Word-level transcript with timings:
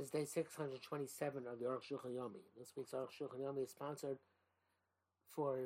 This 0.00 0.06
is 0.06 0.12
day 0.12 0.24
627 0.24 1.44
of 1.46 1.58
the 1.58 1.66
Aruch 1.66 1.84
Shulchan 1.84 2.16
Yomi. 2.16 2.40
This 2.58 2.72
week's 2.74 2.92
Aruch 2.92 3.12
Shulchan 3.20 3.44
Yomi 3.44 3.64
is 3.64 3.70
sponsored 3.70 4.16
for 5.30 5.58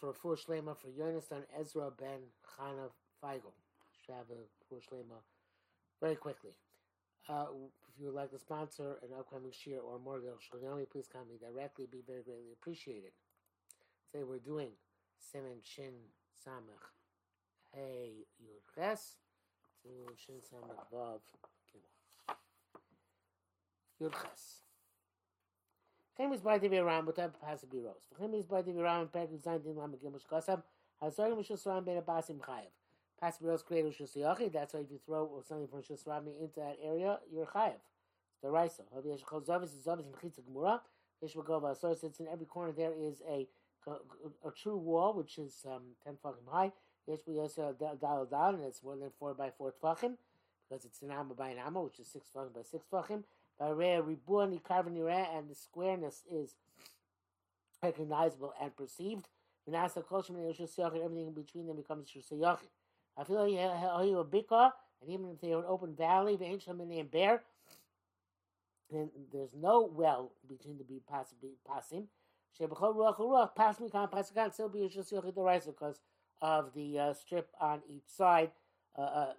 for 0.00 0.10
a 0.10 0.14
full 0.14 0.34
shlema 0.34 0.76
for 0.76 0.88
Yonasan 0.88 1.44
Ezra 1.56 1.88
ben 1.96 2.26
Chana 2.42 2.90
Feigl. 3.22 3.54
Should 4.04 4.16
have 4.16 4.30
a 4.32 4.42
full 4.68 4.80
shlema 4.80 5.22
very 6.02 6.16
quickly. 6.16 6.50
Uh, 7.28 7.46
if 7.86 8.00
you 8.00 8.06
would 8.06 8.16
like 8.16 8.32
to 8.32 8.38
sponsor 8.40 8.98
an 9.00 9.10
upcoming 9.16 9.52
shir 9.52 9.78
or 9.78 10.00
more 10.00 10.16
of 10.16 10.22
the 10.22 10.28
Aruch 10.30 10.42
Shulchan 10.52 10.64
Yomi, 10.64 10.90
please 10.90 11.06
contact 11.06 11.30
me 11.30 11.38
directly. 11.38 11.86
Be 11.86 12.02
very 12.04 12.24
greatly 12.24 12.50
appreciated. 12.60 13.12
Today 14.10 14.24
we're 14.24 14.40
doing 14.40 14.70
Simen 15.22 15.62
Shin 15.62 15.94
Samach 16.44 16.90
Hey 17.72 18.26
Yud 18.42 18.74
Ches 18.74 19.18
to 19.84 19.88
Shin 20.16 20.40
Samach 20.42 20.82
Vav. 20.92 21.20
Yud 24.00 24.12
Ches. 24.12 24.62
Chem 26.16 26.32
is 26.32 26.40
by 26.40 26.58
the 26.58 26.68
Viram, 26.68 27.06
but 27.06 27.16
that 27.16 27.34
has 27.46 27.60
to 27.60 27.66
be 27.66 27.80
rose. 27.80 28.08
Chem 28.18 28.34
is 28.34 28.46
by 28.46 28.62
the 28.62 28.72
Viram, 28.72 29.12
Perk 29.12 29.32
is 29.32 29.46
19 29.46 29.76
Lam 29.76 29.92
Gimel 29.92 30.20
Shkosam. 30.20 30.62
Hazor 31.00 31.28
Mishus 31.28 31.64
Ram 31.66 31.84
Ben 31.84 32.00
Abasim 32.02 32.38
Chayev. 32.38 32.72
Pass 33.20 33.38
the 33.38 33.46
rose 33.46 33.62
created 33.62 33.96
Shus 33.96 34.16
Yachi. 34.16 34.52
That's 34.52 34.74
why 34.74 34.80
if 34.80 34.90
you 34.90 34.98
throw 35.04 35.42
something 35.46 35.68
from 35.68 35.82
Shus 35.82 36.06
Rami 36.06 36.32
into 36.40 36.60
that 36.60 36.76
area, 36.82 37.18
you're 37.32 37.46
Chayev. 37.46 37.78
The 38.42 38.50
Raisa. 38.50 38.82
Havi 38.96 39.16
Yeshchol 39.16 39.46
Zavis 39.46 39.76
is 39.76 39.86
Zavis 39.86 40.04
Mchitza 40.06 40.40
Gemura. 40.42 40.80
Yeshvagova. 41.24 41.76
So 41.78 41.90
it's 41.90 42.20
in 42.20 42.28
every 42.28 42.46
corner 42.46 42.72
there 42.72 42.92
is 42.92 43.22
a 43.28 43.46
a, 44.44 44.50
true 44.50 44.76
wall, 44.76 45.14
which 45.14 45.38
is 45.38 45.64
um, 45.66 45.82
10 46.04 46.18
tfachim 46.22 46.50
high. 46.50 46.72
Yes, 47.06 47.20
we 47.26 47.38
also 47.38 47.74
dial 48.00 48.26
down, 48.26 48.56
and 48.56 48.64
it's 48.64 48.82
more 48.82 48.96
than 48.96 49.10
4 49.18 49.34
by 49.34 49.50
4 49.56 49.74
tfachim, 49.82 50.16
because 50.68 50.84
it's 50.84 51.00
an 51.02 51.10
amma 51.10 51.34
by 51.34 51.48
an 51.48 51.58
amma, 51.58 51.80
which 51.82 51.98
is 51.98 52.06
6 52.08 52.26
tfachim 52.34 52.54
by 52.54 52.62
6 52.62 52.84
tfachim. 52.92 53.22
And 53.60 55.50
the 55.50 55.54
squareness 55.54 56.24
is 56.30 56.54
recognizable 57.82 58.54
and 58.60 58.76
perceived. 58.76 59.28
And 59.66 59.76
everything 59.76 61.26
in 61.26 61.34
between 61.34 61.66
them 61.66 61.76
becomes 61.76 62.08
shusayachim. 62.08 62.68
I 63.16 63.24
feel 63.24 63.44
like 63.44 63.52
and 65.00 65.10
even 65.10 65.30
if 65.30 65.40
they're 65.40 65.58
an 65.58 65.64
open 65.66 65.94
valley, 65.94 66.36
the 66.36 66.44
ancient 66.44 66.80
and 66.80 67.10
bear, 67.10 67.42
and 68.90 69.10
there's 69.32 69.54
no 69.54 69.88
well 69.92 70.32
between 70.48 70.78
the 70.78 70.84
pasim. 71.10 72.06
Still 72.52 72.68
be 74.68 74.82
because 75.66 76.00
of 76.40 76.72
the 76.74 76.98
uh, 76.98 77.12
strip 77.12 77.50
on 77.60 77.82
each 77.88 78.08
side, 78.08 78.50
uh, 78.96 79.00
uh, 79.00 79.32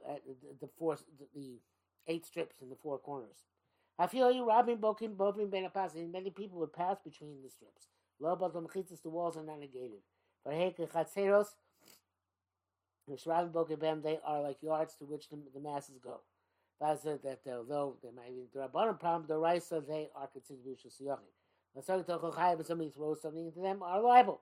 the 0.61 0.69
four 0.77 0.97
the 1.35 1.59
eight 2.07 2.25
strips 2.25 2.61
in 2.61 2.69
the 2.69 2.75
four 2.75 2.99
corners. 2.99 3.45
I 3.99 4.07
feel 4.07 4.31
you 4.31 4.47
robbing 4.47 4.77
bokim 4.77 5.17
bokim 5.17 5.51
ben 5.51 5.69
and 5.75 6.11
Many 6.11 6.29
people 6.29 6.57
would 6.59 6.71
pass 6.71 6.97
between 7.03 7.41
the 7.43 7.49
strips. 7.49 7.89
Lo 8.21 8.35
but 8.37 8.53
the 8.53 8.61
mechitzas 8.61 9.01
the 9.03 9.09
walls 9.09 9.35
are 9.35 9.43
not 9.43 9.59
negated. 9.59 9.99
For 10.43 10.53
heke 10.53 10.89
chatzeros, 10.89 11.47
the 13.07 13.15
shravim 13.15 13.51
bokim 13.51 13.79
ben 13.79 14.01
they 14.01 14.19
are 14.25 14.41
like 14.41 14.63
yards 14.63 14.95
to 14.95 15.05
which 15.05 15.27
the, 15.29 15.37
the 15.53 15.59
masses 15.59 15.99
go. 16.01 16.21
That's 16.79 17.03
it. 17.03 17.23
That 17.23 17.41
although 17.51 17.97
they 18.01 18.11
might 18.15 18.29
be 18.29 18.45
the 18.53 18.61
rabbanon 18.61 18.99
problem, 19.01 19.25
the 19.27 19.37
rice 19.37 19.67
they 19.67 20.07
are 20.15 20.27
considered 20.27 20.63
to 20.63 20.69
be 20.69 20.77
shusiyachim. 20.77 21.19
When 21.73 21.83
somebody 22.65 22.89
throws 22.89 23.21
something 23.21 23.45
into 23.45 23.59
them, 23.59 23.83
are 23.83 24.01
liable. 24.01 24.39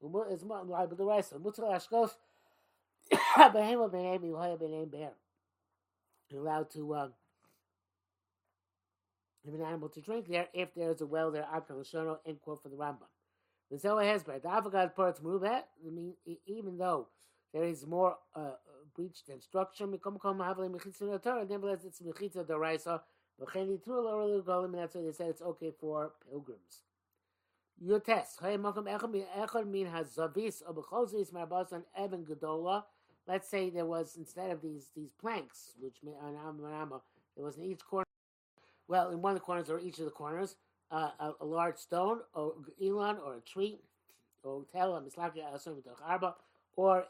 It's 0.00 0.44
liable 0.44 0.96
to 0.96 1.04
rice. 1.04 1.32
Mutzal 1.32 1.72
ashkos, 1.74 2.10
behema 3.12 3.90
b'nei 3.90 4.20
mihoya 4.20 4.58
b'nei 4.58 4.90
bear. 4.90 5.10
You're 6.30 6.42
allowed 6.42 6.70
to 6.70 6.94
uh, 6.94 7.08
have 9.44 9.54
an 9.54 9.66
animal 9.66 9.88
to 9.90 10.00
drink 10.00 10.28
there 10.28 10.48
if 10.52 10.74
there 10.74 10.90
is 10.90 11.00
a 11.00 11.06
well 11.06 11.30
there. 11.30 11.46
Ad 11.52 11.66
Shono, 11.68 12.18
end 12.26 12.40
quote 12.40 12.62
for 12.62 12.68
the 12.68 12.76
Rambam. 12.76 13.08
The 13.70 13.78
Zohar 13.78 14.04
has 14.04 14.22
by 14.22 14.38
the 14.38 14.48
Avogad 14.48 14.94
parts 14.94 15.22
move. 15.22 15.44
I 15.44 15.64
mean, 15.90 16.14
even 16.46 16.78
though 16.78 17.08
there 17.52 17.64
is 17.64 17.86
more 17.86 18.16
uh, 18.34 18.52
breach 18.94 19.24
than 19.26 19.40
structure, 19.40 19.86
nevertheless 19.86 21.84
it's 21.84 22.00
mechitza 22.00 22.46
the 22.46 22.58
raisa 22.58 23.02
and 23.38 24.74
that's 24.74 24.94
why 24.94 25.02
they 25.02 25.12
said 25.12 25.28
it's 25.28 25.42
okay 25.42 25.72
for 25.80 26.12
pilgrims. 26.30 26.82
Your 27.80 27.98
test. 28.00 28.40
Let's 33.28 33.48
say 33.48 33.70
there 33.70 33.86
was 33.86 34.16
instead 34.16 34.50
of 34.50 34.62
these 34.62 34.90
these 34.94 35.12
planks, 35.12 35.74
which 35.80 35.96
there 36.02 37.44
was 37.44 37.56
in 37.56 37.64
each 37.64 37.84
corner. 37.84 38.04
Well, 38.92 39.08
in 39.08 39.22
one 39.22 39.32
of 39.32 39.38
the 39.38 39.44
corners 39.46 39.70
or 39.70 39.80
each 39.80 39.98
of 40.00 40.04
the 40.04 40.10
corners, 40.10 40.56
uh, 40.90 41.12
a, 41.18 41.32
a, 41.40 41.46
large 41.46 41.78
stone 41.78 42.18
or 42.34 42.52
elon 42.78 43.16
or 43.24 43.36
a 43.36 43.40
tree 43.40 43.78
or 44.44 44.66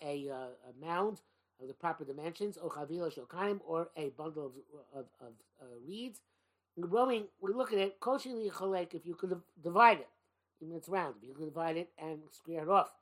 a, 0.00 0.28
uh, 0.30 0.34
a 0.36 0.80
mound 0.80 1.22
of 1.60 1.66
the 1.66 1.74
proper 1.74 2.04
dimensions, 2.04 2.56
or 2.56 2.70
a 3.96 4.10
bundle 4.10 4.46
of, 4.46 4.52
of, 4.94 5.06
of 5.20 5.32
uh, 5.60 5.64
reeds. 5.84 6.20
Rowing, 6.76 7.24
we 7.40 7.52
look 7.52 7.72
at 7.72 7.80
it, 7.80 7.98
cholek, 8.00 8.94
if 8.94 9.04
you 9.04 9.16
could 9.16 9.34
divide 9.60 9.98
it, 9.98 10.08
even 10.60 10.76
it's 10.76 10.88
round, 10.88 11.16
if 11.20 11.30
you 11.30 11.34
could 11.34 11.52
divide 11.52 11.76
it 11.76 11.90
and 12.00 12.20
square 12.30 12.62
it 12.62 12.68
off. 12.68 12.92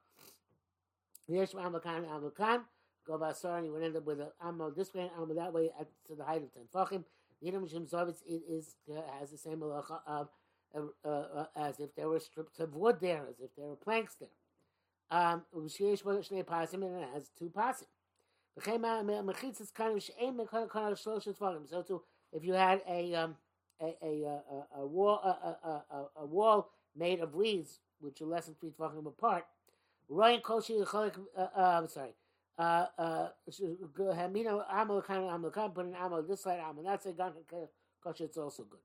Yesh 1.29 1.53
amakan 1.53 2.07
amakan, 2.07 2.63
go 3.07 3.19
basar, 3.19 3.59
and 3.59 3.67
you 3.67 3.73
would 3.73 3.83
end 3.83 3.97
up 3.97 4.07
with 4.07 4.21
an 4.21 4.29
ammo 4.43 4.71
this 4.71 4.95
way, 4.95 5.11
ammo 5.19 5.35
that 5.35 5.53
way, 5.53 5.71
at, 5.79 5.87
to 6.07 6.15
the 6.15 6.25
height 6.25 6.43
of 6.43 6.55
ten 6.55 6.63
fachim. 6.75 7.05
Yidam 7.45 7.71
Shem 7.71 7.87
Zavitz 7.87 8.23
it 8.27 8.43
is 8.49 8.75
uh, 8.91 9.01
has 9.19 9.31
the 9.31 9.39
same 9.39 9.61
halacha 9.61 10.01
of 10.07 10.29
uh, 10.75 11.09
uh, 11.09 11.47
as 11.57 11.81
if 11.81 11.95
there 11.95 12.09
were 12.09 12.21
strips 12.21 12.61
of 12.61 12.75
wood 12.75 12.99
there, 13.01 13.27
as 13.29 13.41
if 13.41 13.55
there 13.57 13.67
were 13.67 13.77
planks 13.77 14.15
there. 14.15 14.29
Um, 15.11 15.43
and 15.53 15.69
it 15.69 17.09
has 17.13 17.29
two 17.37 17.51
pasim. 17.51 17.87
So 21.69 21.83
to, 21.83 22.03
if 22.33 22.45
you 22.45 22.53
had 22.53 22.83
a 22.89 23.15
um, 23.15 23.37
a, 23.81 23.97
a, 24.03 24.25
a, 24.25 24.67
a 24.81 24.87
wall 24.87 25.19
a, 25.25 25.69
a, 25.69 26.07
a, 26.17 26.27
wall 26.27 26.71
made 26.95 27.21
of 27.21 27.35
reeds, 27.35 27.81
which 28.01 28.21
are 28.21 28.27
less 28.27 28.47
than 28.47 28.55
three 28.55 28.71
tefachim 28.71 29.07
apart, 29.07 29.47
Ryan 30.09 30.41
Koshi 30.41 30.81
uh, 30.81 31.11
uh, 31.41 31.49
I'm 31.57 31.89
sorry. 31.89 32.11
Uh, 32.61 32.87
uh, 32.99 33.29
Hamino 33.99 34.63
Amal 34.71 34.99
of 34.99 35.09
Amal 35.09 35.51
put 35.51 35.87
an 35.87 35.95
Amal 35.95 36.23
this 36.23 36.43
side 36.43 36.61
Amal 36.61 36.85
that 36.85 37.03
side 37.03 37.17
Koshi 38.05 38.21
it's 38.21 38.37
also 38.37 38.65
good. 38.65 38.81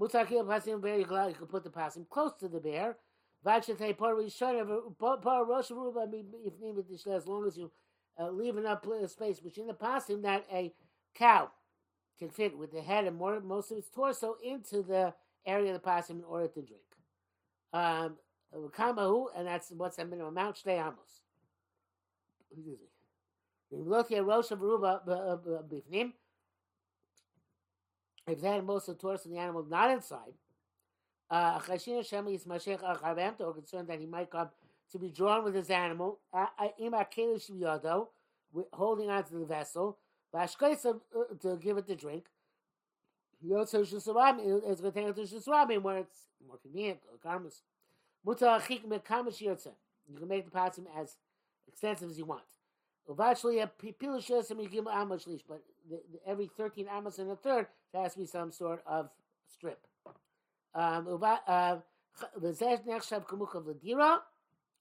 Mutakil 0.00 0.46
Pasim 0.46 0.80
bear 0.80 0.98
you 0.98 1.04
can 1.04 1.46
put 1.46 1.62
the 1.62 1.68
Pasim 1.68 2.08
close 2.08 2.32
to 2.40 2.48
the 2.48 2.58
bear. 2.58 2.96
Vachate 3.44 3.98
Par 3.98 4.14
Rishon 4.14 4.96
Par 4.98 5.44
Rosh 5.44 5.70
Ruba 5.70 6.06
if 6.42 6.58
needed 6.58 6.86
as 7.12 7.26
long 7.26 7.46
as 7.46 7.58
you 7.58 7.70
uh, 8.18 8.30
leave 8.30 8.56
enough 8.56 8.82
space 9.10 9.40
between 9.40 9.66
the 9.66 9.74
pasim 9.74 10.22
that 10.22 10.46
a 10.50 10.72
cow 11.14 11.50
can 12.18 12.30
fit 12.30 12.56
with 12.56 12.72
the 12.72 12.80
head 12.80 13.04
and 13.04 13.16
more, 13.16 13.40
most 13.40 13.70
of 13.70 13.76
its 13.76 13.90
torso 13.90 14.36
into 14.42 14.82
the 14.82 15.12
area 15.44 15.74
of 15.74 15.82
the 15.82 15.86
pasim 15.86 16.18
in 16.18 16.24
order 16.24 16.48
to 16.48 16.62
drink. 16.62 16.82
Um, 17.74 18.16
Kamahu, 18.54 19.26
and 19.36 19.46
that's 19.46 19.70
what's 19.70 19.96
the 19.96 20.06
minimum 20.06 20.36
amount. 20.36 20.56
Shtei 20.56 20.80
amos. 20.80 21.20
in 23.70 23.84
look 23.84 24.10
at 24.12 24.24
rosh 24.24 24.50
of 24.50 24.60
ruba 24.60 25.02
bifnim 25.70 26.12
if 28.26 28.40
that 28.40 28.64
most 28.64 28.88
of 28.88 28.98
tours 28.98 29.24
and 29.24 29.34
the 29.34 29.38
animal 29.38 29.64
not 29.64 29.90
inside 29.90 30.34
uh 31.30 31.58
khashin 31.58 32.06
sham 32.06 32.28
is 32.28 32.44
mashakh 32.44 32.82
akhavam 32.82 33.36
to 33.36 33.52
concern 33.52 33.86
that 33.86 34.00
he 34.00 34.06
might 34.06 34.30
come 34.30 34.48
to 34.90 34.98
be 34.98 35.10
drawn 35.10 35.44
with 35.44 35.54
his 35.54 35.68
animal 35.70 36.18
in 36.78 36.94
a 36.94 37.04
Yodo, 37.04 37.50
yado 37.60 38.08
holding 38.72 39.10
onto 39.10 39.38
the 39.38 39.44
vessel 39.46 39.98
bashkais 40.34 40.86
uh, 40.86 40.94
to 41.40 41.56
give 41.56 41.76
it 41.76 41.86
the 41.86 41.94
drink 41.94 42.24
Yo 43.40 43.64
tsu 43.64 43.84
shu 43.84 44.00
swam 44.00 44.40
is 44.40 44.80
gotten 44.80 45.12
tsu 45.12 45.26
shu 45.26 45.40
swam 45.40 45.70
in 45.70 45.82
where 45.82 45.98
it's 45.98 46.26
more 46.46 46.58
convenient 46.58 47.00
or 47.10 47.18
karmas. 47.18 47.62
Mutta 48.24 48.60
khik 48.66 48.84
me 48.84 48.98
kamashi 48.98 49.46
yotsa. 49.46 49.72
You 50.08 50.18
can 50.18 50.26
make 50.28 50.44
the 50.44 50.50
passim 50.50 50.86
as 50.96 51.16
extensive 51.68 52.10
as 52.10 52.18
you 52.18 52.24
want. 52.24 52.42
But 53.16 53.38
every 56.26 56.50
13 56.56 56.86
amos 56.94 57.18
and 57.18 57.30
a 57.30 57.36
third, 57.36 57.66
there 57.92 58.02
has 58.02 58.12
to 58.12 58.18
be 58.18 58.26
some 58.26 58.52
sort 58.52 58.82
of 58.86 59.08
strip. 59.50 59.80
Um, 60.74 61.18
uh, 61.22 61.78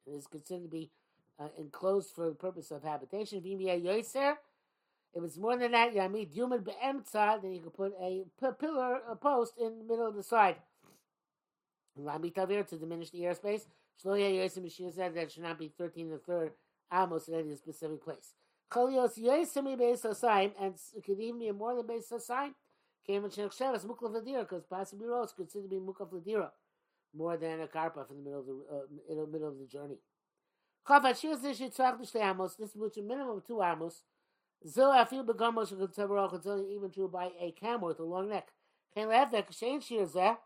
it 0.06 0.12
is 0.12 0.28
considered 0.28 0.64
to 0.64 0.70
be 0.70 0.92
uh, 1.40 1.48
enclosed 1.58 2.14
for 2.14 2.26
the 2.28 2.36
purpose 2.36 2.72
of 2.72 2.84
habitation. 2.84 3.42
If 3.46 5.24
it's 5.24 5.38
more 5.38 5.58
than 5.58 5.72
that, 5.72 5.96
Yamid 5.96 6.36
Yuman 6.36 6.66
Be'emtza, 6.66 7.42
then 7.42 7.54
you 7.54 7.62
can 7.62 7.72
put 7.72 7.94
a 8.02 8.26
pillar, 8.60 9.00
a 9.10 9.16
post 9.16 9.54
in 9.58 9.80
the 9.80 9.86
middle 9.86 10.06
of 10.06 10.16
the 10.16 10.24
side. 10.24 10.58
Lami 11.96 12.30
Tavir 12.32 12.68
to 12.68 12.78
diminish 12.78 13.10
the 13.10 13.22
airspace. 13.22 13.66
Shloya 14.04 14.30
Yosim 14.32 14.66
Mishir 14.66 14.94
said 14.94 15.16
that 15.16 15.32
should 15.32 15.44
not 15.44 15.58
be 15.58 15.70
13 15.78 16.08
and 16.08 16.16
a 16.16 16.18
third 16.20 16.52
amos 16.92 17.28
in 17.28 17.36
any 17.36 17.56
specific 17.56 18.04
place. 18.04 18.34
Cholios 18.72 19.18
Yosimi 19.18 19.78
Beis 19.78 20.02
Hasaim, 20.02 20.52
and 20.60 20.76
it 20.96 21.04
could 21.04 21.20
even 21.20 21.40
be 21.40 21.52
more 21.52 21.76
than 21.76 21.86
Beis 21.86 22.12
Hasaim. 22.12 22.54
came 23.06 23.24
in 23.24 23.32
Muklav 23.32 24.12
Ladira 24.12 24.42
because 24.42 24.66
possibly 24.66 25.08
roast 25.08 25.36
considered 25.36 25.70
to 25.70 25.70
be 25.70 25.82
Muklav 25.82 26.50
more 27.16 27.38
than 27.38 27.62
a 27.62 27.68
karpaf 27.68 28.10
in 28.12 28.18
the 28.18 28.24
middle 28.24 28.40
of 28.40 28.46
the 28.46 28.54
uh, 28.72 29.12
in 29.12 29.18
the 29.18 29.28
middle 29.28 29.48
of 29.48 29.58
the 29.58 29.66
journey. 29.66 29.98
Chafashir 30.88 31.36
Zish 31.38 31.60
Yitzrach 31.60 32.00
L'Shtei 32.00 32.30
Amos. 32.30 32.56
This 32.56 32.76
which 32.76 32.98
a 32.98 33.02
minimum 33.02 33.38
of 33.38 33.48
two 33.48 33.62
amos. 33.62 34.04
Zil 34.66 34.90
Afil 34.90 35.26
Begamos 35.26 35.74
Shekutabarach 35.74 36.34
until 36.34 36.66
even 36.70 36.92
true 36.92 37.08
by 37.08 37.32
a 37.40 37.52
camel 37.52 37.88
with 37.88 38.00
a 38.00 38.04
long 38.04 38.30
neck. 38.30 38.50
Chen 38.94 39.08
Levek 39.08 39.50
Shein 39.52 39.82
Shir 39.82 40.06
Zeh. 40.06 40.38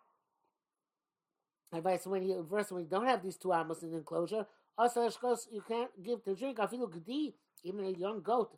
Advice 1.74 2.06
when 2.06 2.24
you 2.24 2.46
verse 2.50 2.72
when 2.72 2.84
you 2.84 2.90
don't 2.90 3.08
have 3.08 3.24
these 3.24 3.38
two 3.38 3.54
amos 3.54 3.82
in 3.84 3.92
the 3.92 3.98
enclosure. 3.98 4.46
Also, 4.82 5.08
you 5.52 5.62
can't 5.68 5.92
give 6.04 6.24
to 6.24 6.34
drink 6.34 6.58
Afilu 6.58 6.92
Gedi, 6.92 7.36
even 7.64 7.86
a 7.86 7.92
young 7.92 8.20
goat, 8.24 8.58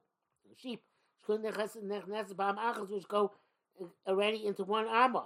a 0.49 0.55
sheep. 0.57 0.81
Which 1.25 1.41
go 3.09 3.31
already 4.07 4.45
into 4.45 4.63
one 4.63 4.87
armor. 4.87 5.23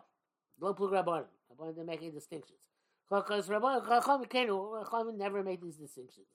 Lo 0.60 0.74
plug 0.74 0.92
rabbanim. 0.92 1.26
Rabbanim 1.52 1.76
they're 1.76 1.86
making 1.86 2.14
distinctions. 2.14 2.62
Because 3.08 3.48
rabbanim 3.48 5.18
never 5.18 5.44
make 5.44 5.62
these 5.62 5.76
distinctions. 5.76 6.26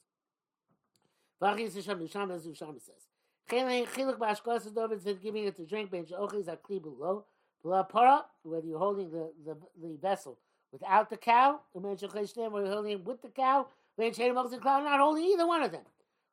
V'achis 1.43 1.75
Hashem 1.75 1.99
Yusham 1.99 2.33
as 2.33 2.47
Yusham 2.47 2.81
says. 2.81 3.09
Chiluk 3.51 4.19
b'ashkos 4.19 4.67
is 4.67 4.77
over 4.77 4.97
said 4.97 5.21
giving 5.21 5.45
it 5.45 5.57
to 5.57 5.67
drink. 5.67 5.91
Ben 5.91 6.07
she'ochis 6.07 6.47
akli 6.47 6.81
below. 6.81 7.25
Below 7.65 7.83
para, 7.83 8.27
whether 8.45 8.65
you're 8.65 8.79
holding 8.79 9.11
the, 9.11 9.33
the, 9.45 9.57
the 9.81 9.97
vessel 10.01 10.39
without 10.71 11.11
the 11.11 11.17
cow, 11.17 11.61
whether 11.73 11.97
you're 12.01 12.73
holding 12.73 12.93
it 12.93 13.05
with 13.05 13.23
the 13.23 13.29
cow, 13.29 13.67
when 13.97 14.13
she'er 14.13 14.33
mochs 14.33 14.53
and 14.53 14.63
cow, 14.63 14.81
not 14.81 15.01
holding 15.01 15.25
either 15.25 15.47
one 15.47 15.63
of 15.63 15.73
them. 15.73 15.85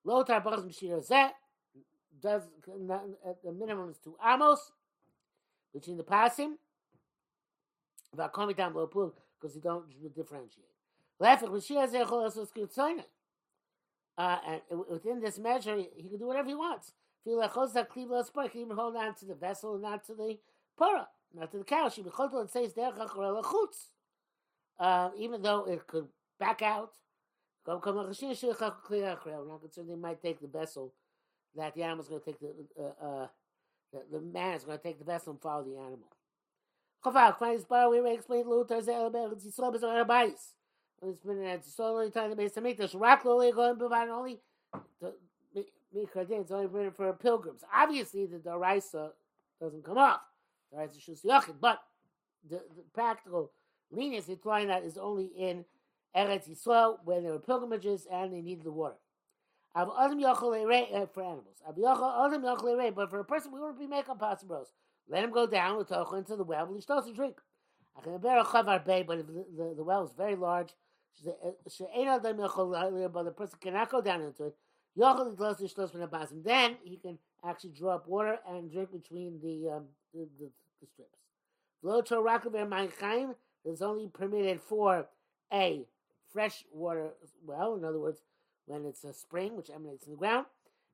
Lo 0.03 0.23
tar 0.23 0.41
b'chos 0.41 0.65
m'shir 0.65 1.07
zeh 1.07 1.29
does 2.21 2.43
at 3.25 3.41
the 3.43 3.51
minimum 3.51 3.89
is 3.89 3.97
two 3.97 4.15
amos 4.25 4.71
between 5.73 5.97
the 5.97 6.03
pasim. 6.03 6.53
V'akomi 8.15 8.55
down 8.55 8.73
below 8.73 8.87
pool 8.87 9.13
because 9.39 9.55
you 9.55 9.61
don't 9.61 9.85
differentiate. 10.15 10.65
Lefik 11.21 11.49
Mashiach 11.49 11.91
zechol 11.91 12.23
also 12.23 12.45
skirtzoyne. 12.45 13.03
Uh, 14.17 14.37
and 14.47 14.61
within 14.89 15.21
this 15.21 15.39
measure, 15.39 15.77
he 15.77 16.09
can 16.09 16.17
do 16.17 16.27
whatever 16.27 16.49
he 16.49 16.55
wants. 16.55 16.91
Feel 17.23 17.37
like 17.37 17.51
chosak 17.51 17.87
klivla 17.87 18.25
sport, 18.25 18.47
he 18.47 18.51
can 18.51 18.61
even 18.61 18.75
hold 18.75 18.95
on 18.95 19.15
to 19.15 19.25
the 19.25 19.35
vessel 19.35 19.73
and 19.73 19.83
not 19.83 20.05
to 20.05 20.13
the 20.13 20.37
para, 20.77 21.07
not 21.33 21.51
to 21.51 21.57
the 21.57 21.63
cow. 21.63 21.89
She 21.89 22.01
bechotol 22.01 22.41
and 22.41 22.49
says 22.49 22.73
derech 22.73 22.97
hacharela 22.97 23.43
chutz. 23.43 23.87
Uh, 24.79 25.09
even 25.17 25.41
though 25.41 25.65
it 25.65 25.85
could 25.87 26.07
back 26.39 26.61
out, 26.61 26.93
they 29.87 29.95
might 29.95 30.21
take 30.21 30.39
the 30.41 30.47
vessel 30.47 30.93
that 31.55 31.73
the 31.75 31.83
animal's 31.83 32.07
going 32.07 32.21
to 32.21 32.25
take 32.25 32.39
the, 32.39 32.53
uh, 32.79 33.05
uh, 33.05 33.27
the, 33.91 34.03
the 34.11 34.21
man 34.21 34.55
is 34.55 34.63
going 34.63 34.77
to 34.77 34.83
take 34.83 34.99
the 34.99 35.05
vessel 35.05 35.31
and 35.31 35.41
follow 35.41 35.63
the 35.63 35.77
animal. 35.77 36.07
Chafak, 37.03 37.39
find 37.39 37.57
this 37.57 37.65
bar, 37.65 37.89
we 37.89 38.11
explained 38.11 38.47
Luther, 38.47 38.81
Zelber, 38.81 39.33
Tzisrob, 39.33 39.75
is 39.75 39.83
our 39.83 40.01
advice. 40.01 40.53
It's 41.01 41.21
been 41.21 41.43
at 41.45 41.65
solely 41.65 42.11
time 42.11 42.29
the 42.29 42.35
base 42.35 42.57
of 42.57 42.63
Mikdash. 42.63 42.99
Rak 42.99 43.23
lo 43.23 43.51
going 43.51 43.77
provide 43.77 44.09
only 44.09 44.41
the 45.01 45.13
Mikradin. 45.95 46.41
It's 46.41 46.51
only 46.51 46.67
written 46.67 46.91
for 46.91 47.11
pilgrims. 47.13 47.63
Obviously, 47.73 48.25
the 48.25 48.37
Daraisa 48.37 49.11
doesn't 49.61 49.85
come 49.85 49.97
off. 49.97 50.19
Daraisa 50.73 50.99
Shus 50.99 51.25
Yachid, 51.25 51.55
but 51.61 51.81
the, 52.49 52.57
the 52.75 52.83
practical 52.93 53.51
lenience 53.91 54.27
implying 54.27 54.67
that 54.67 54.83
is 54.83 54.97
only 54.97 55.27
in 55.37 55.63
Eretz 56.15 56.49
Yisrael 56.49 56.97
when 57.03 57.23
there 57.23 57.33
were 57.33 57.39
pilgrimages 57.39 58.07
and 58.11 58.33
they 58.33 58.41
needed 58.41 58.63
the 58.63 58.71
water. 58.71 58.95
Uh, 59.75 59.85
for 59.85 61.23
animals. 61.23 61.61
But 62.95 63.09
for 63.09 63.19
a 63.19 63.25
person 63.25 63.51
we 63.51 63.59
wouldn't 63.59 63.79
be 63.79 63.87
making 63.87 64.15
possibles. 64.15 64.71
Let 65.07 65.23
him 65.23 65.31
go 65.31 65.47
down 65.47 65.77
with 65.77 65.89
Tocha 65.89 66.17
into 66.17 66.35
the 66.35 66.43
well, 66.43 66.65
but 66.65 66.75
he 66.75 66.81
still 66.81 67.01
to 67.01 67.13
drink. 67.13 67.37
I 67.97 68.01
can 68.01 68.17
bear 68.19 68.39
a 68.39 68.43
chavar 68.43 68.85
bay, 68.85 69.03
but 69.03 69.19
if 69.19 69.27
the, 69.27 69.45
the, 69.55 69.73
the 69.77 69.83
well 69.83 70.03
is 70.03 70.11
very 70.15 70.35
large, 70.35 70.69
said, 71.15 71.35
but 73.13 73.23
the 73.23 73.33
person 73.35 73.59
cannot 73.59 73.89
go 73.89 74.01
down 74.01 74.21
into 74.21 74.45
it. 74.45 74.55
Then 76.43 76.77
he 76.83 76.97
can 76.97 77.17
actually 77.45 77.71
draw 77.71 77.95
up 77.95 78.07
water 78.07 78.39
and 78.47 78.71
drink 78.71 78.91
between 78.91 79.39
the 79.41 79.69
um, 79.69 79.85
the, 80.13 80.27
the, 80.39 80.49
the 80.81 80.87
strips. 80.87 81.17
is 83.65 83.81
only 83.81 84.07
permitted 84.07 84.61
for 84.61 85.07
a 85.51 85.85
fresh 86.31 86.63
water 86.71 87.09
well, 87.45 87.75
in 87.75 87.83
other 87.83 87.99
words, 87.99 88.21
when 88.65 88.85
it's 88.85 89.03
a 89.03 89.13
spring 89.13 89.55
which 89.55 89.69
emanates 89.69 90.05
in 90.05 90.11
the 90.11 90.17
ground. 90.17 90.45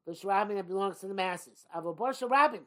The 0.05 0.13
sharabin 0.13 0.55
that 0.55 0.67
belongs 0.67 0.99
to 0.99 1.07
the 1.07 1.13
masses. 1.15 1.65
Avobor 1.75 2.11
sharabin, 2.11 2.61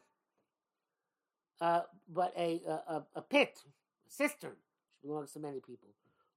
uh, 1.61 1.81
but 2.07 2.33
a, 2.37 2.61
a 2.67 3.03
a 3.15 3.21
pit, 3.21 3.63
a 4.07 4.11
cistern, 4.11 4.51
which 4.51 5.09
belongs 5.09 5.31
to 5.31 5.39
many 5.39 5.59
people. 5.59 5.89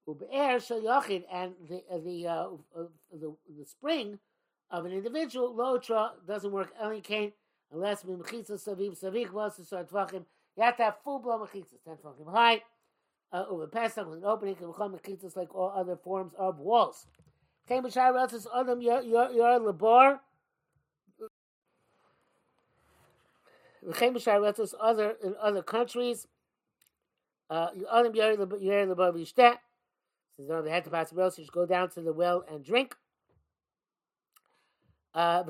Ube'er 0.09 0.65
shel 0.65 0.81
yachid, 0.81 1.25
and 1.33 1.55
the 1.69 1.83
uh, 1.91 1.99
the, 1.99 2.27
uh, 2.29 2.49
the 3.13 3.35
the 3.59 3.65
spring 3.65 4.21
of 4.71 4.85
an 4.85 4.93
individual 4.93 5.55
lotra 5.55 6.11
doesn't 6.27 6.53
work. 6.53 6.73
Only 6.81 7.01
came 7.01 7.33
unless 7.73 8.05
mechitza 8.05 8.53
saviv 8.53 8.99
savik 9.03 9.33
was 9.33 9.57
to 9.57 9.65
start. 9.65 9.91
You 9.93 10.63
have 10.63 10.77
to 10.77 10.85
have 10.85 10.97
full 11.03 11.19
blown 11.19 11.41
mechitzas, 11.41 11.83
ten 11.85 11.97
tvachim 11.97 12.33
high. 12.33 12.63
Uh, 13.33 13.45
over 13.49 13.67
Pesach 13.67 14.07
with 14.07 14.19
an 14.19 14.25
opening 14.25 14.55
can 14.55 14.67
become 14.67 14.95
mechitzas 14.95 15.37
like 15.37 15.55
all 15.55 15.73
other 15.75 15.97
forms 15.97 16.35
of 16.39 16.59
walls. 16.59 17.07
Came 17.67 17.83
b'shar 17.83 18.13
relatives 18.13 18.47
adam 18.55 18.83
your 18.83 19.01
your 19.01 19.29
labar. 19.31 20.19
Came 23.95 24.15
b'shar 24.15 24.41
relatives 24.41 24.75
other 24.79 25.17
in 25.25 25.35
other 25.41 25.63
countries. 25.63 26.27
Uh, 27.49 27.69
adam 27.91 28.15
your 28.15 28.37
labar 28.37 29.13
b'ishtet. 29.13 29.57
Since 30.37 30.49
they 30.65 30.71
had 30.71 30.85
to 30.85 30.91
the 30.91 31.05
so 31.07 31.31
just 31.31 31.53
go 31.53 31.65
down 31.65 31.91
to 31.91 32.01
the 32.03 32.13
well 32.13 32.45
and 32.51 32.65
drink. 32.65 32.97
Uh, 35.15 35.45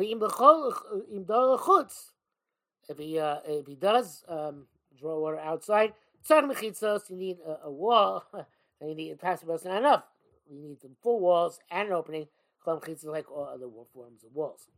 if 2.89 2.99
he 2.99 3.19
uh, 3.19 3.37
if 3.47 3.67
he 3.67 3.75
does 3.77 4.25
um, 4.29 4.67
draw 4.99 5.21
water 5.21 5.39
outside, 5.39 5.95
tzad 6.29 6.51
mechitzos, 6.51 7.11
you 7.11 7.17
need 7.17 7.39
a, 7.47 7.67
a 7.67 7.71
wall. 7.71 8.25
then 8.81 8.89
you 8.89 8.95
need 8.95 9.13
a 9.13 9.17
pass 9.17 9.43
not 9.45 9.65
enough. 9.65 10.05
You 10.51 10.61
need 10.61 10.81
the 10.81 10.91
full 11.03 11.21
walls 11.21 11.61
and 11.71 11.89
an 11.89 11.95
opening. 11.95 12.29
Chol 12.67 12.83
mechitzos 12.83 13.07
like 13.07 13.31
all 13.31 13.45
other 13.45 13.67
forms 13.93 14.25
of 14.25 14.35
walls. 14.35 14.69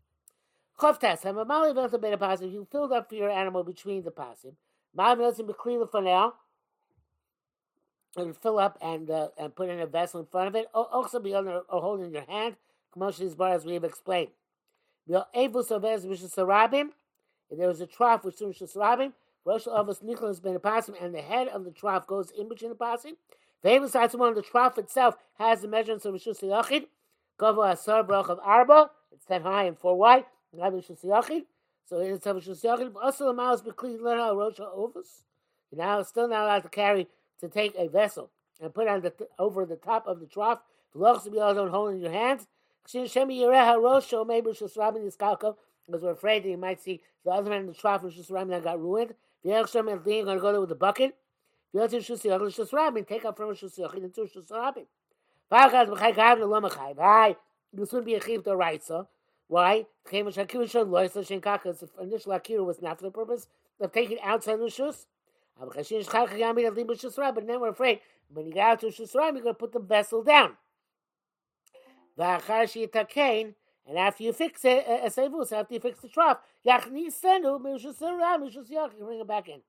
Chavtas, 0.78 1.24
I'm 1.24 1.38
a 1.38 1.44
mali 1.44 1.72
velt 1.72 1.92
a 1.92 1.98
bit 1.98 2.12
of 2.12 2.20
pasim. 2.20 2.52
You 2.52 2.66
filled 2.70 2.92
up 2.92 3.08
for 3.08 3.14
your 3.14 3.30
animal 3.30 3.62
between 3.62 4.02
the 4.02 4.10
pasim. 4.10 4.54
Mali 4.94 5.16
velt 5.16 5.38
in 5.38 5.46
the 5.46 5.88
for 5.90 6.02
now 6.02 6.34
and 8.16 8.36
fill 8.36 8.58
up 8.58 8.78
and 8.80 9.10
uh, 9.10 9.28
and 9.38 9.54
put 9.54 9.68
in 9.68 9.80
a 9.80 9.86
vessel 9.86 10.20
in 10.20 10.26
front 10.26 10.48
of 10.48 10.54
it. 10.54 10.66
Also 10.74 11.20
be 11.20 11.34
on 11.34 11.48
or 11.48 11.62
holding 11.68 12.12
your 12.12 12.24
hand. 12.24 12.56
Commotion 12.92 13.28
bar 13.34 13.54
as 13.54 13.64
we 13.64 13.74
have 13.74 13.84
explained. 13.84 14.30
If 15.06 15.18
there 17.50 17.68
was 17.68 17.80
a 17.80 17.86
trough 17.86 18.24
with 18.24 18.38
Sumish 18.38 18.62
Sarabim, 18.62 19.12
Rosh 19.44 19.66
Avos 19.66 20.02
Nicholas 20.02 20.40
ben 20.40 20.56
Apasim, 20.56 20.94
and 21.00 21.14
the 21.14 21.20
head 21.20 21.48
of 21.48 21.64
the 21.64 21.70
trough 21.70 22.06
goes 22.06 22.30
in 22.30 22.48
between 22.48 22.70
the 22.70 22.76
Pasim. 22.76 23.16
The 23.62 23.88
side 23.88 24.12
one, 24.14 24.34
the 24.34 24.42
trough 24.42 24.78
itself 24.78 25.16
has 25.38 25.60
the 25.62 25.68
measurements 25.68 26.04
of 26.04 26.14
Rishus 26.14 26.42
Yachid. 26.42 26.86
Gavo 27.38 27.72
Asar 27.72 28.02
Brach 28.02 28.28
of 28.28 28.38
Arba, 28.40 28.90
it's 29.12 29.24
10 29.26 29.42
high 29.42 29.64
and 29.64 29.78
4 29.78 29.96
wide. 29.96 30.24
Rishus 30.54 31.04
Yachid. 31.04 31.46
So 31.88 31.98
it's 31.98 32.24
Rishus 32.26 32.62
Yachid. 32.64 32.94
Also, 33.02 33.26
the 33.26 33.32
mouse 33.32 33.62
Bekli 33.62 33.98
Lerha 33.98 34.34
Rosh 34.36 34.60
Ovus. 34.60 35.24
You're 35.70 35.84
now 35.84 36.02
still 36.02 36.28
not 36.28 36.44
allowed 36.44 36.62
to 36.62 36.68
carry 36.68 37.08
to 37.40 37.48
take 37.48 37.74
a 37.76 37.88
vessel 37.88 38.30
and 38.60 38.72
put 38.72 38.86
on 38.86 39.00
the 39.00 39.12
over 39.38 39.66
the 39.66 39.76
top 39.76 40.06
of 40.06 40.20
the 40.20 40.26
trough. 40.26 40.62
The 40.92 41.00
V'lochs 41.00 41.30
be 41.30 41.38
all 41.40 41.54
don't 41.54 41.70
hold 41.70 41.92
in 41.94 42.00
your 42.00 42.12
hands. 42.12 42.46
Because 42.84 43.22
we're 46.02 46.10
afraid 46.10 46.44
that 46.44 46.48
you 46.48 46.58
might 46.58 46.80
see 46.82 47.00
the 47.24 47.30
other 47.30 47.50
man 47.50 47.60
in 47.60 47.66
the 47.66 47.74
trough 47.74 48.04
is 48.04 48.14
that 48.28 48.62
got 48.62 48.80
ruined. 48.80 49.14
Yeah, 49.44 49.60
I'm 49.60 49.66
sure 49.66 49.80
I'm 49.80 50.02
going 50.02 50.24
to 50.24 50.60
with 50.60 50.70
the 50.70 50.74
bucket. 50.74 51.14
You 51.72 51.80
have 51.80 51.90
to 51.90 52.00
shoot 52.00 52.22
the 52.22 52.30
other 52.30 52.50
shoes 52.50 52.72
rabbit 52.72 52.98
and 52.98 53.06
take 53.06 53.24
out 53.24 53.36
from 53.36 53.50
the 53.50 53.54
shoes 53.54 53.78
of 53.78 53.92
the 53.92 54.04
other 54.04 54.28
shoes 54.28 54.46
rabbit. 54.50 54.88
Why 55.48 55.68
can't 55.68 55.90
we 55.90 56.00
have 56.00 56.38
the 56.38 56.46
lama 56.46 56.70
chai? 56.70 56.92
Why? 56.94 57.36
This 57.72 57.92
would 57.92 58.06
be 58.06 58.14
a 58.14 58.20
chiv 58.22 58.42
to 58.44 58.56
write. 58.56 58.82
Why? 59.48 59.86
The 60.04 60.10
chiv 60.10 60.28
is 60.28 60.38
a 60.38 60.46
chiv 60.46 60.68
to 60.68 60.84
write, 60.84 61.12
sir. 61.12 61.22
The 61.22 62.02
initial 62.02 62.32
is 62.32 62.60
was 62.60 62.80
not 62.80 62.98
to 63.00 63.10
write, 63.10 63.38
sir. 63.38 63.48
The 63.78 63.90
chiv 63.92 64.18
out 64.22 64.46
a 64.46 64.50
chiv 64.50 64.58
the 64.60 64.70
write, 64.70 65.06
aber 65.60 65.72
The 65.72 65.84
chiv 65.84 66.00
is 66.00 66.08
a 66.08 66.14
chiv 66.14 66.74
to 66.74 66.84
write, 66.84 67.00
sir. 67.00 67.32
But 67.34 67.44
now 67.44 67.58
we're 67.58 67.68
afraid. 67.68 68.00
When 68.32 68.46
you 68.46 68.52
get 68.52 68.66
out 68.66 68.80
to 68.80 68.86
the 68.86 68.92
shoes 68.92 69.12
you're 69.12 69.32
going 69.32 69.44
to 69.44 69.54
put 69.54 69.72
the 69.72 69.80
vessel 69.80 70.22
down. 70.22 70.56
The 72.16 72.66
chiv 72.66 72.90
is 72.94 72.96
a. 72.96 73.54
And 73.86 73.98
after 73.98 74.22
you 74.22 74.32
fix 74.32 74.64
it, 74.64 74.84
a 74.88 75.08
sevus, 75.10 75.52
after 75.52 75.74
you 75.74 75.80
fix 75.80 76.00
the 76.00 76.08
trough, 76.08 76.38
yachnisenu 76.66 77.60
mishusram 77.60 78.40
mishusyach, 78.40 78.98
you 78.98 79.04
bring 79.04 79.20
it 79.20 79.26
back 79.26 79.48
in. 79.48 79.60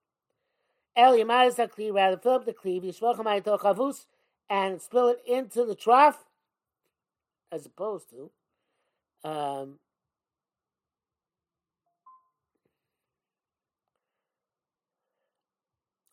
El 0.95 1.13
yamaz 1.13 1.55
hakli, 1.55 1.93
rather 1.93 2.17
fill 2.17 2.33
up 2.33 2.45
the 2.45 2.53
cleave, 2.53 2.83
yishvochamai 2.83 3.43
chavus, 3.43 4.05
and 4.49 4.81
spill 4.81 5.09
it 5.09 5.19
into 5.27 5.65
the 5.65 5.75
trough, 5.75 6.23
as 7.51 7.65
opposed 7.65 8.09
to 8.09 8.31
um, 9.27 9.79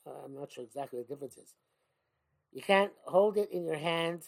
Uh, 0.06 0.24
I'm 0.24 0.34
not 0.34 0.50
sure 0.52 0.64
exactly 0.64 1.00
the 1.00 1.06
difference 1.06 1.36
is. 1.36 1.54
You 2.52 2.62
can't 2.62 2.92
hold 3.04 3.36
it 3.36 3.50
in 3.50 3.64
your 3.64 3.76
hand, 3.76 4.22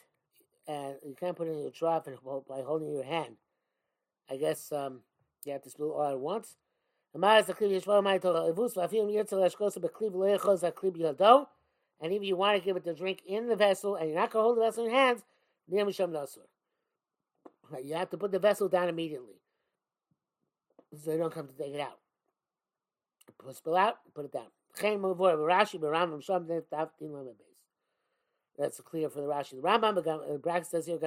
and 0.67 0.97
you 1.05 1.15
can't 1.19 1.37
put 1.37 1.49
it 1.49 1.53
in 1.53 1.61
your 1.61 1.71
trough 1.71 2.07
and 2.07 2.17
by 2.49 2.63
holding 2.63 2.93
your 2.93 3.05
hand. 3.05 3.37
I 4.31 4.37
guess 4.37 4.73
um, 4.73 5.01
you 5.45 5.53
have 5.53 5.63
to 5.63 5.71
spill 5.71 5.93
all 5.93 6.11
at 6.11 6.19
once. 6.19 6.57
And 7.15 7.25
if 12.13 12.23
you 12.23 12.37
want 12.37 12.59
to 12.59 12.65
give 12.65 12.77
it 12.77 12.85
the 12.85 12.95
drink 12.95 13.23
in 13.27 13.49
the 13.49 13.57
vessel 13.57 13.95
and 13.95 14.09
you're 14.09 14.19
not 14.19 14.31
going 14.31 14.43
to 14.43 14.45
hold 14.45 14.57
the 14.57 14.63
vessel 14.63 14.85
in 14.85 14.91
your 14.91 15.01
hands, 15.01 15.23
you 15.69 15.79
have 17.95 18.11
to 18.11 18.17
put 18.17 18.33
the 18.33 18.39
vessel 18.39 18.69
down 18.69 18.89
immediately. 18.89 19.41
So 21.03 21.11
they 21.11 21.17
don't 21.17 21.33
come 21.33 21.49
to 21.49 21.55
take 21.55 21.75
it 21.75 21.81
out. 21.81 21.99
Put 23.39 23.57
spill 23.57 23.77
out, 23.77 23.97
put 24.15 24.25
it 24.25 24.33
down. 24.33 24.47
That's 28.59 28.81
clear 28.81 29.09
for 29.09 29.21
the 29.21 29.27
Rashi. 29.27 29.51
The 29.51 29.63
Rambam, 29.63 29.95
the 29.97 30.41
Brax 30.43 30.67
says 30.67 30.87
here, 30.87 30.99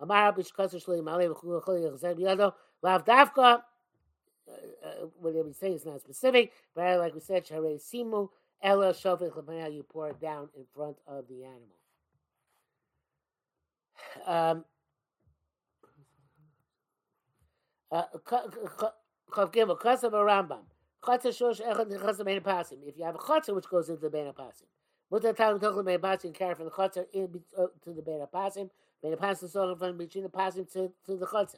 Amar 0.00 0.32
Bish 0.32 0.50
Kasser 0.50 0.82
Shli 0.82 1.04
Malay 1.04 1.26
V'Chul 1.26 1.62
Chol 1.62 1.98
Yechzeb 2.00 2.18
Yado 2.18 2.54
Lav 2.82 3.04
Davka. 3.04 3.62
What 5.20 5.34
they 5.34 5.42
would 5.42 5.54
say 5.54 5.72
is 5.72 5.86
not 5.86 6.00
specific, 6.00 6.52
but 6.74 6.98
like 6.98 7.14
we 7.14 7.20
said, 7.20 7.46
Sharei 7.46 7.80
Simu 7.80 8.30
Ella 8.62 8.92
Shofet 8.92 9.32
Chapaya. 9.32 9.72
You 9.72 9.84
pour 9.84 10.08
it 10.10 10.20
down 10.20 10.48
in 10.56 10.64
front 10.74 10.96
of 11.06 11.26
the 11.28 11.44
animal. 11.44 11.76
Um, 14.26 14.64
uh, 17.92 18.04
Chav 18.26 19.52
Gimel 19.52 19.78
Kasav 19.78 20.12
Rambam. 20.12 20.64
Chatzah 21.02 21.28
Shosh 21.28 21.60
Echad 21.60 21.90
Nechasim 21.92 22.24
Bein 22.24 22.40
Pasim. 22.40 22.78
If 22.86 22.98
you 22.98 23.04
have 23.04 23.14
a 23.14 23.18
chatzah 23.18 23.54
which 23.54 23.68
goes 23.68 23.88
into 23.88 24.02
the 24.02 24.10
Bein 24.10 24.32
Pasim, 24.32 24.66
Mutar 25.12 25.34
Talim 25.36 25.60
Tochel 25.60 25.84
Bein 25.84 25.98
Pasim 25.98 26.34
carry 26.34 26.54
from 26.54 26.64
the 26.66 26.70
chatzah 26.70 27.06
into 27.12 27.40
uh, 27.56 27.66
to 27.84 27.92
the 27.92 28.02
Bein 28.02 28.20
Pasim. 28.34 28.70
Bein 29.02 29.16
Pasim 29.16 29.48
so 29.48 29.74
from 29.74 29.96
between 29.96 30.24
the 30.24 30.30
Pasim 30.30 30.70
to 30.72 30.92
to 31.06 31.16
the 31.16 31.26
chatzah. 31.26 31.56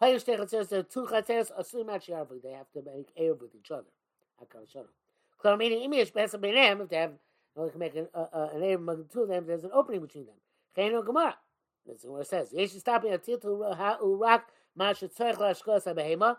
Hayish 0.00 0.24
Techatzers 0.24 0.68
there 0.68 0.80
are 0.80 0.82
two 0.82 1.06
chatzers 1.06 1.50
assume 1.56 1.88
actually 1.90 2.38
they 2.42 2.52
have 2.52 2.70
to 2.72 2.82
make 2.82 3.12
air 3.16 3.34
with 3.34 3.54
each 3.54 3.70
other. 3.70 3.90
Hakal 4.40 4.70
Shalom. 4.70 4.88
Klar 5.38 5.56
meaning 5.56 5.90
Imish 5.90 6.12
Besa 6.12 6.38
Beinem 6.38 6.82
if 6.82 6.88
they 6.88 6.96
have 6.96 7.12
they 7.56 7.68
can 7.68 7.78
make 7.78 7.94
an 7.96 8.08
uh, 8.14 8.26
uh, 8.32 8.48
an 8.54 8.62
air 8.62 8.76
among 8.76 8.98
the 8.98 9.04
two 9.04 9.22
of 9.22 9.28
them. 9.28 9.46
There's 9.46 9.64
an 9.64 9.70
opening 9.72 10.00
between 10.00 10.26
them. 10.26 10.34
Chayno 10.76 11.04
Gemara. 11.04 11.36
That's 11.86 12.04
what 12.04 12.22
it 12.22 12.28
says. 12.28 12.52
Yesh 12.52 12.70
stopping 12.70 13.12
at 13.12 13.24
Titu 13.24 13.44
Urak 13.44 14.42
Masha 14.76 15.08
Tzarech 15.08 15.36
Lashkos 15.36 15.84
Abehema 15.84 16.36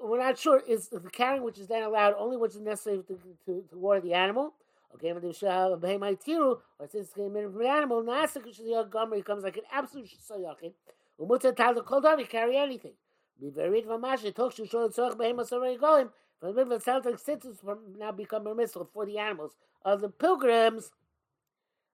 we're 0.00 0.18
not 0.18 0.38
sure 0.38 0.62
is 0.66 0.88
the 0.88 1.00
carrying 1.10 1.42
which 1.42 1.58
is 1.58 1.66
then 1.66 1.82
allowed 1.82 2.14
only 2.18 2.36
which 2.36 2.54
is 2.54 2.60
necessary 2.60 3.02
to, 3.06 3.18
to, 3.44 3.64
to 3.68 3.76
water 3.76 4.00
the 4.00 4.14
animal. 4.14 4.54
Okay, 4.96 5.12
but 5.12 5.22
the 5.22 5.78
behemoth 5.78 6.24
tiru, 6.24 6.58
or 6.78 6.88
since 6.88 7.08
it's 7.08 7.12
going 7.12 7.34
to 7.34 7.50
from 7.50 7.58
the 7.58 7.68
animal, 7.68 8.02
nasik 8.02 8.44
the 8.44 8.88
gomer 8.90 9.20
comes 9.20 9.44
like 9.44 9.58
an 9.58 9.64
absolute 9.70 10.08
sayachin. 10.08 10.72
Umutza 11.20 11.54
tal 11.54 11.74
the 11.74 11.82
kol 11.82 12.02
you 12.18 12.26
carry 12.26 12.56
anything. 12.56 12.94
Be 13.38 13.50
very 13.50 13.82
vamash 13.82 14.24
it 14.24 14.34
talks 14.34 14.54
to 14.56 14.66
show 14.66 14.88
the 14.88 14.94
tzorch 14.94 15.18
behemoth 15.18 15.52
already 15.52 15.76
going. 15.76 16.08
From 16.40 16.54
the 16.54 16.62
of 16.62 16.82
Celtic 16.82 17.18
cities 17.18 17.58
now 17.98 18.12
become 18.12 18.44
permissible 18.44 18.88
for 18.92 19.04
the 19.04 19.18
animals 19.18 19.52
of 19.84 20.00
the 20.00 20.08
pilgrims, 20.08 20.90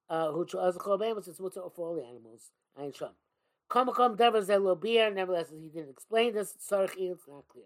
uh, 0.09 0.31
who 0.31 0.47
as 0.61 0.77
a 0.77 0.79
kol 0.79 0.97
behemoth 0.97 1.27
it's 1.27 1.41
mutter 1.41 1.63
for 1.75 1.89
all 1.89 1.97
the 1.97 2.05
animals. 2.05 2.53
Ein 2.79 2.93
sham. 2.93 3.11
Kamakom 3.69 4.17
Dever 4.17 4.43
Zelobir, 4.43 5.13
nevertheless, 5.13 5.51
he 5.51 5.69
didn't 5.69 5.91
explain 5.91 6.35
this. 6.35 6.55
Sarach 6.61 6.95
it's 6.97 7.27
not 7.27 7.49
clear. 7.49 7.65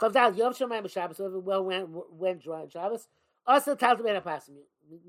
Chavdal 0.00 0.36
Yom 0.36 0.52
Shemayim 0.52 0.88
Shabbos, 0.88 1.16
whoever 1.16 1.40
well 1.40 1.64
went, 1.64 1.88
went 1.88 2.42
dry 2.42 2.60
on 2.62 2.68
Shabbos, 2.68 3.08
also 3.46 3.72
about 3.72 4.00
a 4.00 4.20
pasim. 4.20 4.56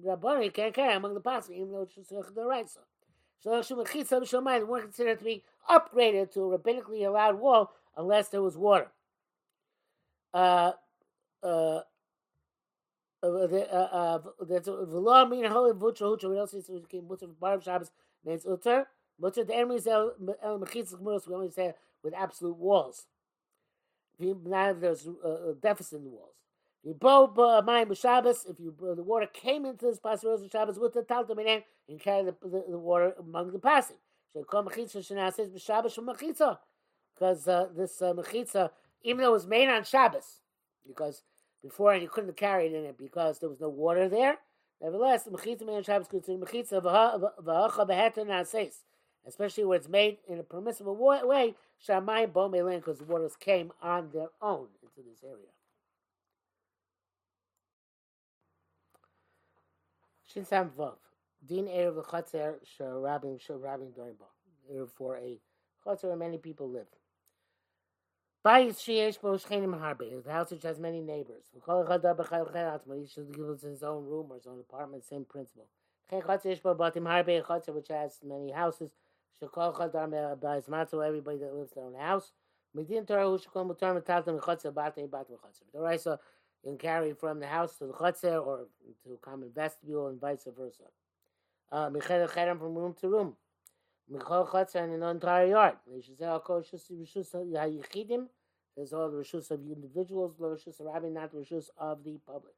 Rabboni 0.04 0.50
can't 0.50 0.74
carry 0.74 0.96
among 0.96 1.14
the 1.14 1.22
pasim, 1.22 1.52
even 1.52 1.72
though 1.72 1.82
it's 1.82 1.96
just 1.96 2.36
the 2.36 2.46
right 2.46 2.70
so. 2.70 2.82
So 3.42 3.52
Shemachitza 3.52 4.22
Shemayim 4.22 4.68
weren't 4.68 4.86
considered 4.86 5.20
to 5.20 5.26
be 5.26 5.44
upgraded 5.70 6.34
to 6.34 6.54
a 6.54 6.58
rabbinically 6.58 7.06
allowed 7.06 7.40
wall 7.40 7.72
unless 7.96 8.30
there 8.30 8.42
was 8.42 8.58
water. 8.58 8.88
Uh, 10.34 10.72
uh, 11.44 11.82
uh, 13.24 13.28
uh, 13.28 13.90
uh 13.92 14.20
that's 14.48 14.66
the 14.66 14.72
law 14.72 15.26
meaning 15.26 15.52
holy 15.52 15.74
butcher 15.74 16.06
hutra. 16.06 16.30
We 16.30 16.40
also 16.40 16.60
see 16.60 16.82
butcher 17.02 17.28
bar 17.28 17.62
Shabbos 17.62 17.92
means 18.26 18.46
utter. 18.46 18.88
But 19.20 19.36
the 19.36 19.54
enemies 19.54 19.88
el 19.88 20.14
mechitzah 20.20 21.00
we 21.28 21.36
only 21.36 21.52
say 21.52 21.74
with 22.04 22.14
absolute 22.14 22.58
walls. 22.58 23.06
Now 24.20 24.74
there's 24.74 25.08
a 25.08 25.54
deficit 25.62 26.00
in 26.00 26.06
the 26.06 26.10
walls. 26.10 26.36
You 26.86 26.94
Shabbos. 27.96 28.46
If 28.46 28.60
you 28.60 28.76
the 28.80 29.04
water 29.04 29.28
came 29.34 29.66
into 29.66 29.88
this 29.88 30.00
pasuk 30.00 30.44
of 30.44 30.52
Shabbos 30.52 30.78
with 30.78 30.94
the 30.94 31.02
taltum 31.02 31.40
in 31.40 31.64
and 31.90 32.00
carry 32.00 32.24
the, 32.24 32.36
the, 32.44 32.64
the 32.70 32.78
water 32.78 33.14
among 33.20 33.52
the 33.52 33.60
passing. 33.60 33.98
Shekol 34.36 34.68
mechitza 34.68 34.98
shenases 34.98 35.50
b'Shabbos 35.50 35.94
from 35.94 36.08
mechitza, 36.08 36.60
because 37.16 37.48
uh, 37.48 37.68
this 37.76 38.02
uh, 38.02 38.14
mechitza, 38.14 38.70
even 39.04 39.24
though 39.24 39.30
it 39.30 39.34
was 39.34 39.48
made 39.48 39.68
on 39.68 39.84
Shabbos, 39.84 40.42
because 40.88 41.24
before 41.64 41.96
you 41.96 42.08
couldn't 42.08 42.38
carry 42.38 42.68
it 42.68 42.74
in 42.74 42.86
it 42.86 42.98
because 42.98 43.40
there 43.40 43.50
was 43.50 43.60
no 43.60 43.70
water 43.70 44.08
there. 44.08 44.38
Nevertheless, 44.80 45.24
the 45.24 45.32
mechitza 45.32 45.68
on 45.68 45.84
Shabbos 45.84 46.08
considered 46.08 46.42
mechitza 46.42 46.84
v'hacha 46.84 47.88
beheter 47.88 48.26
nases 48.26 48.84
especially 49.28 49.66
where 49.66 49.78
it's 49.78 49.90
made 49.90 50.18
in 50.28 50.40
a 50.40 50.44
permissible 50.44 50.96
way, 50.96 51.56
Shammai 51.80 52.28
Bomelin, 52.28 52.78
because 52.78 53.00
the 53.00 53.06
waters 53.06 53.36
came 53.36 53.72
on 53.82 54.10
their 54.14 54.30
own 54.42 54.68
into 54.84 55.10
this 55.10 55.24
area. 55.24 55.48
Shin 60.36 60.44
Sam 60.44 60.70
Vav. 60.78 60.96
Din 61.48 61.66
Erev 61.68 62.06
Chatzer 62.08 62.56
Sharabim 62.78 63.40
Sharabim 63.40 63.94
Dorimba. 63.94 64.28
Erev 64.70 64.90
for 64.90 65.16
a 65.16 65.40
Chatzer 65.86 66.10
where 66.10 66.18
many 66.18 66.38
people 66.38 66.70
live. 66.70 66.88
Bayis 68.46 68.76
Sheyesh 68.76 69.22
Bo 69.22 69.36
Shchenim 69.36 69.80
Harbe. 69.80 70.22
The 70.22 70.32
house 70.34 70.52
which 70.52 70.64
has 70.64 70.78
many 70.78 71.00
neighbors. 71.00 71.46
Each 71.56 71.64
should 73.14 73.34
give 73.34 73.50
us 73.50 73.62
his 73.62 73.82
own 73.82 74.04
room 74.04 74.28
or 74.30 74.36
his 74.36 74.46
own 74.46 74.60
apartment, 74.60 75.06
same 75.06 75.24
principle. 75.24 75.68
Chen 76.10 76.22
Chatzer 76.22 76.62
Bo 76.62 76.76
Batim 76.76 77.04
Harbe. 77.04 77.42
Chatzer 77.46 77.74
which 77.74 77.88
has 77.88 78.20
many 78.22 78.52
houses. 78.52 78.92
Shekol 79.42 79.74
Chadam 79.74 80.38
Bais 80.38 80.68
Matzu, 80.68 81.06
everybody 81.08 81.38
that 81.38 81.54
lives 81.54 81.72
in 81.78 81.82
their 81.82 81.86
own 81.86 81.96
house. 81.96 82.34
Medin 82.76 83.08
Torah 83.08 83.24
Hu 83.24 83.38
Shekol 83.38 83.74
Mutar 83.74 83.96
Metalta 83.98 84.38
Mechatzer 84.38 84.74
Bate 84.74 85.10
Bat 85.10 85.28
Mechatzer. 85.32 85.64
The 85.74 85.80
Raisa 85.80 86.20
can 86.66 86.78
carry 86.78 87.14
from 87.14 87.40
the 87.40 87.46
house 87.48 87.78
to 87.78 87.86
the 87.86 87.94
Chatzer 87.94 88.46
or 88.46 88.66
to 89.04 89.14
a 89.14 89.18
common 89.18 89.52
vestibule 89.54 90.08
and 90.08 90.20
vice 90.20 90.48
versa. 90.58 90.84
Uh, 91.72 91.90
Mecheder 91.90 92.28
from 92.58 92.76
room 92.76 92.96
to 93.00 93.08
room. 93.08 93.36
Mechol 94.12 94.50
Chatzer 94.50 94.84
in 94.84 94.92
an 94.92 95.04
entire 95.04 95.46
yard. 95.46 95.76
There's 98.76 98.92
all 98.94 99.10
the 99.10 99.18
Rishus 99.18 99.52
of 99.52 99.60
individuals, 99.62 100.36
the 100.40 100.46
Rishus 100.46 100.80
of 100.80 100.88
Rabbi, 100.88 101.10
not 101.10 101.32
the 101.32 101.38
Rishus 101.38 101.70
of 101.78 102.04
the 102.04 102.20
public. 102.28 102.56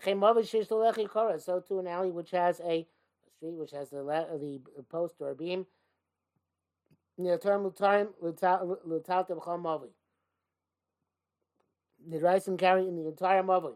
So 0.00 1.60
to 1.60 1.78
an 1.80 1.86
alley 1.88 2.10
which 2.10 2.30
has 2.30 2.60
a, 2.60 2.86
street 3.36 3.56
which 3.56 3.72
has 3.72 3.90
the, 3.90 4.02
the 4.76 4.82
post 4.84 5.16
or 5.20 5.34
beam 5.34 5.66
term 7.42 7.70
time 7.72 8.08
Mavi. 8.22 9.88
And 12.04 12.58
carry 12.58 12.86
in 12.86 12.96
the 12.96 13.08
entire 13.08 13.42
Mavi. 13.42 13.74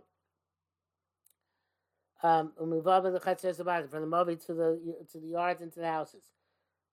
Um, 2.22 2.52
from 2.56 2.70
the 2.70 2.76
Mavi 2.80 4.46
to 4.46 4.54
the 4.54 4.96
to 5.10 5.18
the 5.18 5.26
yards 5.26 5.60
and 5.60 5.72
to 5.72 5.80
the 5.80 5.86
houses. 5.86 6.24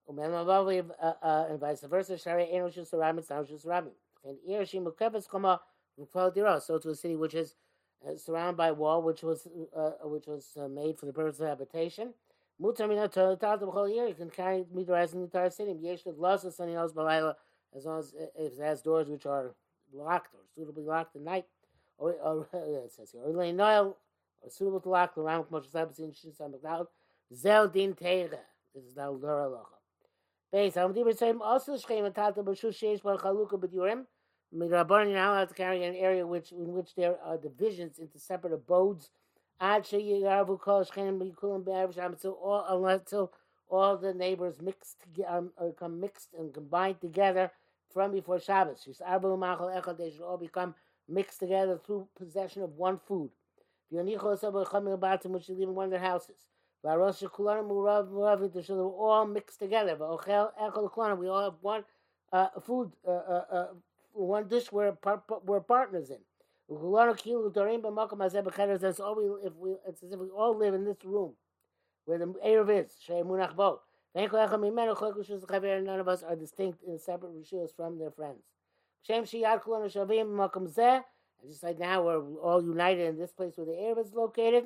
Uh, 0.10 1.14
uh, 1.22 1.46
and 1.50 1.60
vice 1.60 1.82
versa. 1.82 2.18
Shari 2.18 2.50
Enoshus 2.52 2.98
Rabbin, 2.98 3.24
Sanoshus 3.24 3.66
Rabbin. 3.66 3.92
And 4.26 4.38
Irishim 4.50 4.86
Mukevas 4.86 5.30
Kama 5.30 5.62
So 6.62 6.80
to 6.80 6.90
a 6.90 6.96
city 6.96 7.16
which 7.16 7.36
is 7.36 7.56
uh, 8.08 8.16
surrounded 8.16 8.58
by 8.58 8.70
a 8.70 8.74
wall, 8.74 9.04
which 9.04 9.22
was 9.22 9.48
uh, 9.76 9.92
which 10.04 10.26
was 10.26 10.58
uh, 10.60 10.68
made 10.68 10.98
for 10.98 11.06
the 11.06 11.14
purpose 11.14 11.40
of 11.40 11.48
habitation. 11.48 12.14
Mutar 12.62 13.12
Torah 13.12 13.58
the 13.58 13.70
whole 13.70 13.88
year. 13.88 14.08
You 14.08 14.16
can 14.16 14.30
carry 14.30 14.66
midrash 14.74 15.14
in 15.14 15.20
the 15.20 15.26
entire 15.26 15.50
city. 15.50 15.76
Yesh 15.80 16.04
the 16.04 16.12
glosses 16.12 16.56
sunny 16.56 16.74
house 16.74 16.92
as 17.76 17.86
long 17.86 18.00
as 18.00 18.14
it 18.36 18.54
has 18.60 18.82
doors 18.82 19.10
which 19.10 19.26
are 19.26 19.54
locked 19.94 20.34
or 20.34 20.42
suitably 20.56 20.84
locked 20.84 21.16
at 21.16 21.22
night. 21.22 21.46
Or, 21.98 22.14
or 22.14 22.48
it 22.54 22.92
says 22.92 23.12
here, 23.12 23.22
or 23.24 23.34
lay 23.34 23.52
noel 23.52 23.98
or 24.42 24.80
to 24.80 24.90
lock 24.90 25.16
the 25.16 25.22
ram 25.22 25.44
kmosh 25.44 25.72
sabbath 25.72 26.00
in 26.00 26.12
shis 26.12 26.40
amagdal. 26.40 26.88
Zel 27.34 27.68
din 27.68 27.94
teira. 27.94 28.40
This 28.74 28.86
is 28.86 28.94
the 28.96 29.02
Dora 29.02 29.50
Locha. 29.50 29.80
Base, 30.52 30.78
I'm 30.78 30.94
the 30.94 31.14
same 31.14 31.42
also 31.42 31.76
shchem 31.76 32.06
and 32.06 32.16
tata 32.16 32.42
b'shu 32.42 32.70
sheish 32.70 33.04
bar 33.04 33.18
chaluka. 33.18 34.06
Midrabaran, 34.56 35.06
you're 35.06 35.16
not 35.16 35.34
allowed 35.34 35.50
to 35.50 35.54
carry 35.54 35.84
an 35.84 35.94
area 35.96 36.26
which 36.26 36.52
in 36.52 36.74
which 36.74 36.96
there 36.96 37.18
are 37.24 37.38
divisions 37.38 38.00
into 38.00 38.18
separate 38.18 38.54
abodes 38.54 39.12
until 39.62 40.00
all 42.42 42.86
until 42.88 43.32
all 43.70 43.98
the 43.98 44.14
neighbors 44.14 44.60
mixed 44.60 44.98
um, 45.28 45.52
come 45.78 46.00
mixed 46.00 46.30
and 46.38 46.52
combined 46.54 47.00
together 47.00 47.52
from 47.94 48.12
before 48.12 48.40
Shabbos. 48.40 48.84
These 48.86 49.02
arbel 49.08 49.38
machol 49.38 49.82
echad 49.82 49.98
they 49.98 50.12
should 50.12 50.22
all 50.22 50.38
become 50.38 50.76
mixed 51.08 51.40
together 51.40 51.80
through 51.86 52.08
possession 52.18 52.64
of 52.64 52.72
one 52.78 53.00
food. 53.08 53.30
which 53.92 54.02
they 55.48 55.54
live 55.54 55.70
in 55.70 55.76
one 55.76 55.86
of 55.86 55.92
their 55.92 56.00
houses. 56.00 56.36
Varos 56.84 57.22
Shekulan 57.22 57.68
Murav 57.68 58.10
Murav 58.10 58.66
so 58.66 58.76
they're 58.76 58.86
all 58.86 59.26
mixed 59.26 59.60
together. 59.60 59.96
Ochel 59.98 60.52
Echol 60.62 60.92
Kulan, 60.94 61.18
we 61.18 61.28
all 61.28 61.44
have 61.44 61.56
one 61.62 61.84
uh, 62.32 62.48
food, 62.62 62.92
uh, 63.08 63.12
uh, 63.12 63.68
one 64.14 64.48
dish 64.48 64.72
we're, 64.72 64.96
we're 65.46 65.60
partners 65.62 66.10
in. 66.12 66.20
That's 66.70 66.84
all 69.00 69.16
we, 69.16 69.24
if 69.48 69.56
we, 69.56 69.72
it's 69.88 70.04
as 70.04 70.12
if 70.12 70.20
we 70.20 70.30
all 70.30 70.56
live 70.56 70.76
in 70.76 70.86
this 70.86 71.04
room 71.04 71.34
where 72.06 72.20
the 72.20 72.28
Erev 72.46 72.86
is. 72.86 72.92
None 74.16 76.00
of 76.00 76.08
us 76.08 76.24
are 76.24 76.36
distinct 76.36 76.82
in 76.84 76.98
separate 76.98 77.36
rishus 77.36 77.76
from 77.76 78.00
their 78.00 78.12
friends. 78.12 78.44
And 79.08 79.28
just 81.48 81.64
like 81.64 81.80
now, 81.80 82.04
we're 82.04 82.20
all 82.42 82.62
united 82.64 83.08
in 83.08 83.18
this 83.18 83.32
place 83.32 83.54
where 83.56 83.66
the 83.66 83.72
Erev 83.74 84.06
is 84.06 84.14
located. 84.14 84.66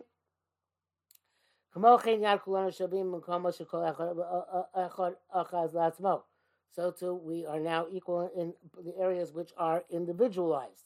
Uh, 1.76 1.80
uh, 1.82 1.98
uh, 4.74 6.20
so 6.76 6.92
too, 6.92 7.16
we 7.16 7.46
are 7.46 7.60
now 7.60 7.88
equal 7.92 8.32
in 8.36 8.54
the 8.84 8.96
areas 9.00 9.34
which 9.34 9.52
are 9.58 9.84
individualized. 9.90 10.86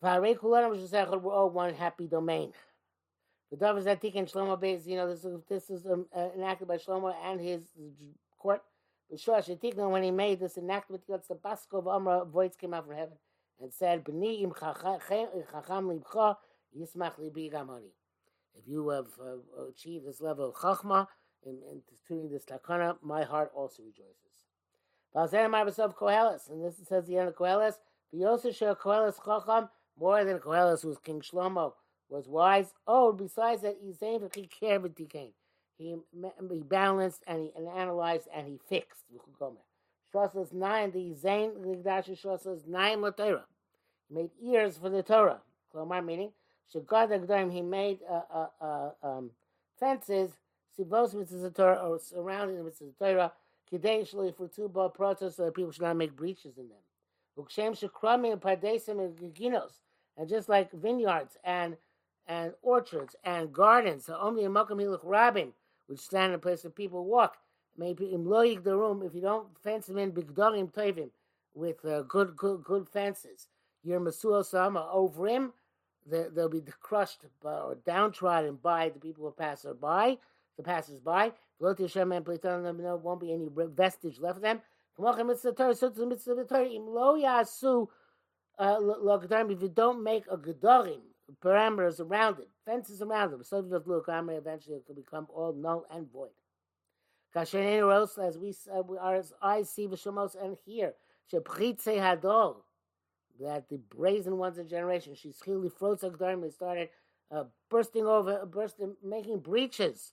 We're 0.00 1.32
all 1.32 1.50
one 1.50 1.74
happy 1.74 2.06
domain. 2.06 2.52
The 3.50 3.56
Dovers 3.56 3.84
that 3.84 4.02
and 4.02 4.26
Shlomo 4.26 4.60
Beis, 4.60 4.86
you 4.86 4.96
know, 4.96 5.08
this 5.08 5.24
is, 5.24 5.40
this 5.48 5.70
is 5.70 5.86
um, 5.86 6.06
uh, 6.16 6.30
enacted 6.36 6.66
by 6.66 6.78
Shlomo 6.78 7.14
and 7.24 7.40
his 7.40 7.62
court. 8.38 8.62
When 9.08 10.02
he 10.02 10.10
made 10.10 10.40
this 10.40 10.58
enactment, 10.58 11.06
the 11.06 11.34
Basko 11.36 11.78
of 11.78 11.86
Amra 11.86 12.24
voice 12.24 12.56
came 12.56 12.74
out 12.74 12.86
from 12.86 12.96
heaven 12.96 13.16
and 13.60 13.72
said, 13.72 14.04
B'ni 14.04 14.42
im 14.42 14.52
chacham 14.52 14.98
libcha, 15.88 16.36
yismach 16.76 17.16
libi. 17.20 17.52
If 18.58 18.66
you 18.66 18.88
have 18.88 19.06
uh, 19.20 19.66
achieved 19.68 20.06
this 20.06 20.20
level 20.20 20.48
of 20.48 20.56
chachma 20.56 21.06
in, 21.44 21.62
in 21.70 21.82
doing 22.08 22.28
this 22.28 22.44
takana, 22.44 22.96
my 23.00 23.22
heart 23.22 23.52
also 23.54 23.84
rejoices. 23.84 24.42
And 25.14 26.64
this 26.64 26.76
says 26.88 27.06
the 27.06 27.16
end 27.16 27.28
of 27.28 27.36
Koheles. 27.36 27.74
V'yosef 28.12 28.76
Koheles 28.76 29.24
chacham, 29.24 29.68
more 29.96 30.24
than 30.24 30.40
Koheles, 30.40 30.84
was 30.84 30.98
King 30.98 31.20
Shlomo, 31.20 31.74
was 32.08 32.28
wise. 32.28 32.72
Oh, 32.86 33.12
besides 33.12 33.62
that, 33.62 33.76
he 33.80 33.88
he's 33.88 33.98
saying 33.98 34.28
he 34.34 34.48
he 35.78 36.62
balanced 36.62 37.22
and 37.26 37.42
he 37.42 37.52
and 37.56 37.68
analyzed 37.68 38.28
and 38.34 38.46
he 38.46 38.58
fixed. 38.68 39.04
Shosas 40.14 40.52
nine, 40.52 40.92
the 40.92 41.14
Zain 41.14 41.52
Ligdash 41.64 42.08
Shosas 42.20 42.66
nine 42.66 43.00
Torah. 43.16 43.44
He 44.08 44.14
made 44.14 44.30
ears 44.42 44.78
for 44.78 44.88
the 44.88 45.02
Torah. 45.02 45.40
Klomar 45.74 46.04
meaning 46.04 46.30
Shagad 46.74 47.10
Agdarim. 47.10 47.52
He 47.52 47.62
made 47.62 47.98
uh, 48.08 48.22
uh, 48.32 48.46
uh, 48.60 48.90
um, 49.02 49.30
fences. 49.78 50.30
Sivos 50.78 51.14
mitzvah 51.14 51.50
Torah 51.50 51.76
or 51.76 51.98
surrounding 51.98 52.56
the 52.56 52.64
mitzvah 52.64 52.92
Torah. 52.98 53.32
Kidei 53.70 54.36
for 54.36 54.48
two 54.48 54.68
bar 54.68 54.90
protos 54.90 55.34
so 55.34 55.46
that 55.46 55.54
people 55.54 55.72
should 55.72 55.82
not 55.82 55.96
make 55.96 56.14
breaches 56.16 56.56
in 56.56 56.68
them. 56.68 56.78
Ukshem 57.38 57.68
and 58.32 58.40
pardesim 58.40 59.00
and 59.00 59.16
giginos. 59.16 59.72
And 60.16 60.28
just 60.28 60.48
like 60.48 60.72
vineyards 60.72 61.36
and 61.44 61.76
and 62.26 62.52
orchards 62.62 63.14
and 63.24 63.52
gardens, 63.52 64.08
which 65.86 66.00
stand 66.00 66.32
in 66.32 66.34
a 66.34 66.38
place 66.38 66.64
where 66.64 66.70
people 66.70 67.04
walk. 67.04 67.36
Maybe 67.76 68.06
loyik 68.06 68.64
the 68.64 68.76
room, 68.76 69.02
if 69.02 69.14
you 69.14 69.20
don't 69.20 69.48
fence 69.62 69.86
them 69.86 69.98
in 69.98 70.12
bigdorim 70.12 70.72
tovim 70.72 71.10
with 71.54 71.84
uh, 71.84 72.02
good, 72.02 72.36
good, 72.36 72.64
good 72.64 72.88
fences, 72.88 73.48
your 73.82 74.00
masuo 74.00 74.44
sama 74.44 74.88
over 74.90 75.26
him, 75.26 75.52
they'll 76.06 76.48
be 76.48 76.62
crushed 76.80 77.20
by, 77.42 77.52
or 77.52 77.76
downtrodden 77.86 78.58
by 78.62 78.88
the 78.88 78.98
people 78.98 79.24
who 79.24 79.30
pass 79.32 79.66
by, 79.80 80.16
the 80.56 80.62
passers 80.62 81.00
by. 81.00 81.32
Won't 81.58 81.78
be 81.78 81.84
any 83.32 83.48
vestige 83.50 84.20
left 84.20 84.36
of 84.36 84.42
them. 84.42 84.60
If 84.98 85.04
you 89.62 89.68
don't 89.74 90.02
make 90.02 90.24
a 90.30 90.36
gedarim, 90.36 91.00
parameters 91.42 92.00
around 92.00 92.38
it, 92.38 92.48
fences 92.64 93.02
around 93.02 93.32
them, 93.32 93.42
so 93.42 93.62
that 93.62 93.86
look, 93.86 94.06
eventually 94.08 94.76
it 94.76 94.86
could 94.86 94.96
become 94.96 95.26
all 95.34 95.52
null 95.52 95.84
and 95.90 96.10
void. 96.10 96.30
As 97.34 97.52
we 97.52 98.54
uh, 98.72 98.82
our 99.00 99.22
eyes 99.42 99.70
see 99.70 99.86
Vishamos 99.86 100.42
and 100.42 100.56
hear, 100.64 100.94
Shepchitze 101.30 101.98
Hadol, 101.98 102.56
that 103.40 103.68
the 103.68 103.76
brazen 103.76 104.38
ones 104.38 104.58
of 104.58 104.68
generation, 104.70 105.14
she's 105.14 105.38
clearly 105.38 105.68
frozen 105.68 106.16
they 106.40 106.50
started 106.50 106.88
uh, 107.30 107.44
bursting 107.68 108.06
over, 108.06 108.46
bursting, 108.46 108.96
making 109.02 109.40
breaches. 109.40 110.12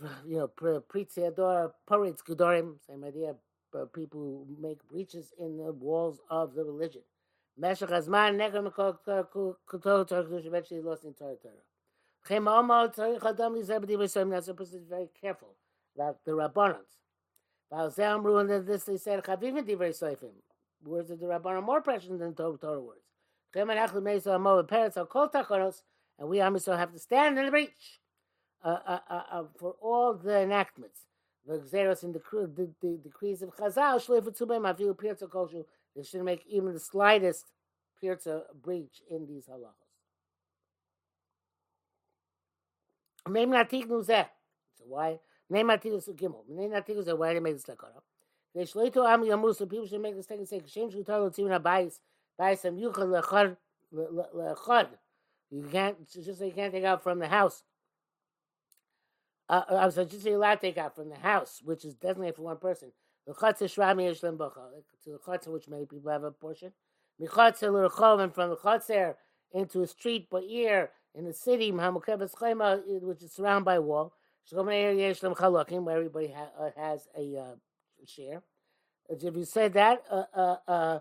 You 0.26 0.38
know, 0.38 0.48
Pritziador, 0.48 1.72
Puritz 1.86 2.22
Gedorim, 2.22 2.76
same 2.86 3.04
idea, 3.04 3.34
uh, 3.78 3.84
people 3.84 4.46
who 4.48 4.56
make 4.58 4.78
breaches 4.88 5.34
in 5.38 5.58
the 5.58 5.72
walls 5.72 6.20
of 6.30 6.54
the 6.54 6.64
religion. 6.64 7.02
Meshach 7.60 7.90
Azman, 7.90 8.36
Neger 8.36 8.66
Mekol 8.66 8.96
Kutol 9.68 10.08
Torah 10.08 10.24
Kedush, 10.24 10.46
eventually 10.46 10.80
lost 10.80 11.04
in 11.04 11.12
Torah 11.12 11.36
Torah. 11.36 11.52
Chem 12.26 12.46
Omo 12.46 12.94
Tzarich 12.94 13.24
Adam 13.24 13.54
Lizebedi 13.54 13.98
V'Shem, 13.98 14.30
that's 14.30 14.48
a 14.48 14.54
person 14.54 14.82
very 14.88 15.10
careful 15.20 15.54
about 15.94 16.24
the 16.24 16.32
Rabbanans. 16.32 16.96
V'al 17.70 17.98
Amru, 17.98 18.38
and 18.38 18.66
this 18.66 18.84
they 18.84 18.96
said, 18.96 19.22
Chavivim 19.22 19.68
Divrei 19.68 19.90
Soifim, 19.90 20.32
words 20.84 21.10
of 21.10 21.20
the 21.20 21.26
Rabbanon 21.26 21.62
more 21.62 21.82
precious 21.82 22.08
than 22.08 22.34
Torah, 22.34 22.56
Torah 22.56 22.80
words. 22.80 23.04
Chem 23.52 23.68
Anachlu 23.68 24.00
Meisa 24.00 24.36
Amo 24.36 24.62
Peretz 24.62 24.96
Al 24.96 25.04
Kol 25.04 25.28
Tachonos, 25.28 25.82
and 26.18 26.30
we 26.30 26.38
Amiso 26.38 26.78
have 26.78 26.92
to 26.92 26.98
stand 26.98 27.38
in 27.38 27.44
the 27.44 27.50
breach 27.50 28.00
uh, 28.64 28.78
uh, 28.86 28.98
uh, 29.10 29.22
uh, 29.32 29.44
for 29.58 29.74
all 29.82 30.14
the 30.14 30.40
enactments. 30.40 31.00
The 31.46 31.58
Xeros 31.58 32.04
and 32.04 32.14
the, 32.14 32.20
the, 32.32 32.70
the 32.80 32.98
decrees 33.02 33.42
of 33.42 33.54
Chazal, 33.54 33.96
Shleifut 33.96 34.38
Tzubim, 34.38 34.62
Avilu 34.62 34.94
Pirtza 34.96 35.28
Koshu, 35.28 35.64
they 35.96 36.02
shouldn't 36.02 36.24
make 36.24 36.44
even 36.46 36.72
the 36.72 36.80
slightest 36.80 37.46
pirza 38.00 38.42
breach 38.62 39.02
in 39.10 39.26
these 39.26 39.46
halachas. 39.46 39.90
Name 43.28 43.50
natiknu 43.50 44.04
zeh. 44.04 44.26
So 44.78 44.84
why? 44.86 45.18
Name 45.48 45.68
natiknu 45.68 46.02
gimel. 46.16 46.48
Name 46.48 46.70
natiknu 46.70 47.04
zeh. 47.04 47.16
Why 47.16 47.34
they 47.34 47.40
make 47.40 47.54
this 47.54 47.64
lakara? 47.64 48.00
They 48.54 48.62
shloito 48.62 49.08
am 49.08 49.24
yamus. 49.24 49.56
So 49.56 49.66
people 49.66 49.86
should 49.86 50.00
make 50.00 50.16
this 50.16 50.26
thing 50.26 50.38
and 50.38 50.48
say 50.48 50.60
kashem 50.60 50.92
shutar 50.92 51.20
lotzim 51.20 51.48
abayis 51.58 51.98
bayis 52.38 52.64
am 52.64 52.76
yuchal 52.76 53.22
lechad 53.22 53.56
lechad. 53.92 54.88
You 55.50 55.68
can't 55.70 56.08
just 56.08 56.38
say 56.38 56.46
you 56.46 56.52
can't 56.52 56.72
take 56.72 56.84
out 56.84 57.02
from 57.02 57.18
the 57.18 57.28
house. 57.28 57.64
Uh, 59.48 59.62
I'm 59.68 59.90
sorry, 59.90 60.06
just 60.06 60.24
you're 60.24 60.36
allowed 60.36 60.56
to 60.56 60.60
take 60.60 60.78
out 60.78 60.94
from 60.94 61.08
the 61.08 61.16
house, 61.16 61.60
which 61.64 61.84
is 61.84 61.94
definitely 61.94 62.30
for 62.30 62.42
one 62.42 62.58
person. 62.58 62.92
To 63.26 63.34
the 63.34 65.18
chatz 65.24 65.46
which 65.46 65.68
many 65.68 65.86
people 65.86 66.10
have 66.10 66.24
a 66.24 66.30
portion. 66.30 66.72
Michatz 67.20 67.60
from 68.34 68.50
the 68.50 68.56
chatz 68.56 68.90
into 69.52 69.82
a 69.82 69.86
street, 69.86 70.28
but 70.30 70.42
here 70.44 70.90
in 71.14 71.24
the 71.24 71.32
city, 71.32 71.70
which 71.72 73.22
is 73.22 73.32
surrounded 73.32 73.64
by 73.64 73.74
a 73.76 73.80
wall. 73.80 74.12
Where 74.50 75.96
everybody 75.96 76.28
ha- 76.28 76.50
uh, 76.58 76.70
has 76.76 77.08
a 77.16 77.36
uh, 77.36 77.54
share. 78.06 78.42
If 79.08 79.22
you 79.36 79.44
said 79.44 79.74
that, 79.74 80.02
uh, 80.10 80.24
uh, 80.34 80.56
uh, 80.66 81.00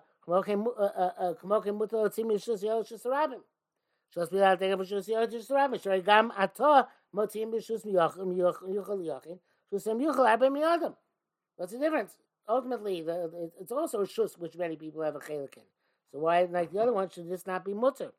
Shos 4.14 4.32
mir 4.32 4.44
hat 4.44 4.62
a 4.62 4.76
Beschuss 4.76 5.06
just 5.06 5.50
das 5.50 5.52
Rabe, 5.52 5.80
schon 5.80 6.02
gam 6.02 6.32
ato 6.36 6.88
motim 7.14 7.54
a 7.54 8.26
mir 8.26 8.38
yoch 8.38 8.62
yoch 8.64 8.90
yoch. 9.06 9.40
Shos 9.72 9.86
mir 9.86 10.08
yoch 10.08 10.28
aber 10.28 10.50
mir 10.50 10.66
adam. 10.68 10.96
What's 11.60 11.74
the 11.74 11.78
difference? 11.78 12.14
Ultimately, 12.48 13.02
the, 13.02 13.52
it's 13.60 13.74
also 13.74 14.00
a 14.00 14.08
shus 14.08 14.40
which 14.40 14.56
many 14.56 14.78
people 14.78 15.02
have 15.02 15.18
a 15.18 15.20
chelik 15.20 15.58
in. 15.58 15.64
So 16.10 16.20
why, 16.20 16.44
like 16.44 16.72
the 16.72 16.80
other 16.80 16.94
one, 16.94 17.10
should 17.10 17.30
this 17.30 17.46
not 17.46 17.66
be 17.66 17.74
mutter? 17.74 18.14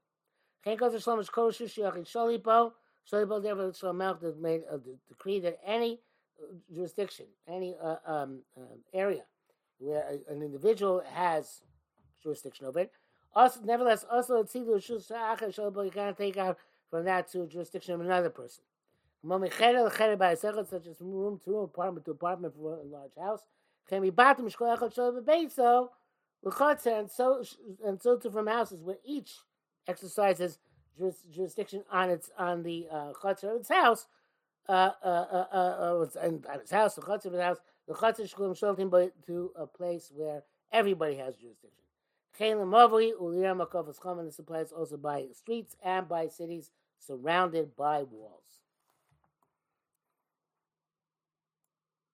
Chen 0.62 0.76
goes 0.76 0.92
to 0.92 0.98
Shlomo 0.98 1.26
Kol 1.33 1.50
Shushiach 1.50 1.96
in 1.96 2.05
Sholipo. 2.05 2.72
Sholipo, 3.11 3.42
therefore, 3.42 3.70
Shlomo 3.70 4.20
that 4.20 4.38
made 4.38 4.61
a 4.70 4.79
decree 5.09 5.40
that 5.40 5.59
any 5.64 6.00
uh, 6.38 6.53
jurisdiction, 6.70 7.24
any 7.48 7.74
uh, 7.83 7.96
um, 8.05 8.40
uh, 8.59 8.76
area 8.92 9.22
where 9.79 10.05
an 10.29 10.42
individual 10.42 11.03
has 11.11 11.62
jurisdiction 12.22 12.66
over 12.66 12.81
it, 12.81 12.92
also, 13.35 13.61
nevertheless, 13.64 14.05
also 14.12 14.40
it's 14.40 14.55
either 14.55 14.72
Sholipo, 14.72 15.83
you 15.83 15.90
can't 15.90 16.18
take 16.18 16.37
out 16.37 16.59
from 16.90 17.07
that 17.07 17.33
to 17.33 17.46
jurisdiction 17.46 17.94
of 17.94 18.03
another 18.03 18.29
person 18.29 18.64
such 19.22 20.87
as 20.87 21.00
room 21.00 21.40
to 21.44 21.50
room, 21.50 21.64
apartment 21.64 22.04
to 22.04 22.12
apartment 22.12 22.54
for 22.54 22.78
a 22.78 22.85
large 22.85 23.16
house. 23.18 23.42
And 23.90 24.12
so, 27.11 27.44
and 27.85 28.00
so 28.00 28.16
to 28.16 28.30
from 28.30 28.46
houses 28.46 28.83
where 28.83 28.98
each 29.04 29.33
exercises 29.87 30.59
jurisdiction 31.33 31.85
on 31.90 32.11
its 32.11 32.30
on 32.38 32.62
the 32.62 32.87
uh, 32.90 33.12
of 33.24 33.56
its 33.56 33.68
house, 33.68 34.06
uh, 34.68 34.90
uh, 35.02 35.06
uh, 35.06 35.46
uh, 35.52 36.06
and 36.22 36.46
on 36.46 36.61
its 36.61 36.70
house, 36.70 36.94
the 36.94 37.02
chutzner 37.02 37.26
of 37.26 37.35
its 37.35 37.42
house, 37.42 37.59
the 37.88 37.94
chutzner 37.94 38.33
shkulim 38.33 38.56
sholtim 38.59 39.11
to 39.26 39.52
a 39.56 39.66
place 39.66 40.12
where 40.14 40.44
everybody 40.72 41.16
has 41.16 41.37
jurisdiction. 41.37 41.85
Chelim 42.38 42.70
Mavli, 42.70 43.11
Uliyah 43.20 43.66
Makov 43.66 43.92
Chaman, 44.02 44.24
this 44.24 44.38
applies 44.38 44.72
also 44.72 44.96
by 44.96 45.26
streets 45.33 45.76
and 45.83 46.09
by 46.09 46.28
cities 46.28 46.70
surrounded 46.98 47.76
by 47.76 48.04
walls. 48.04 48.60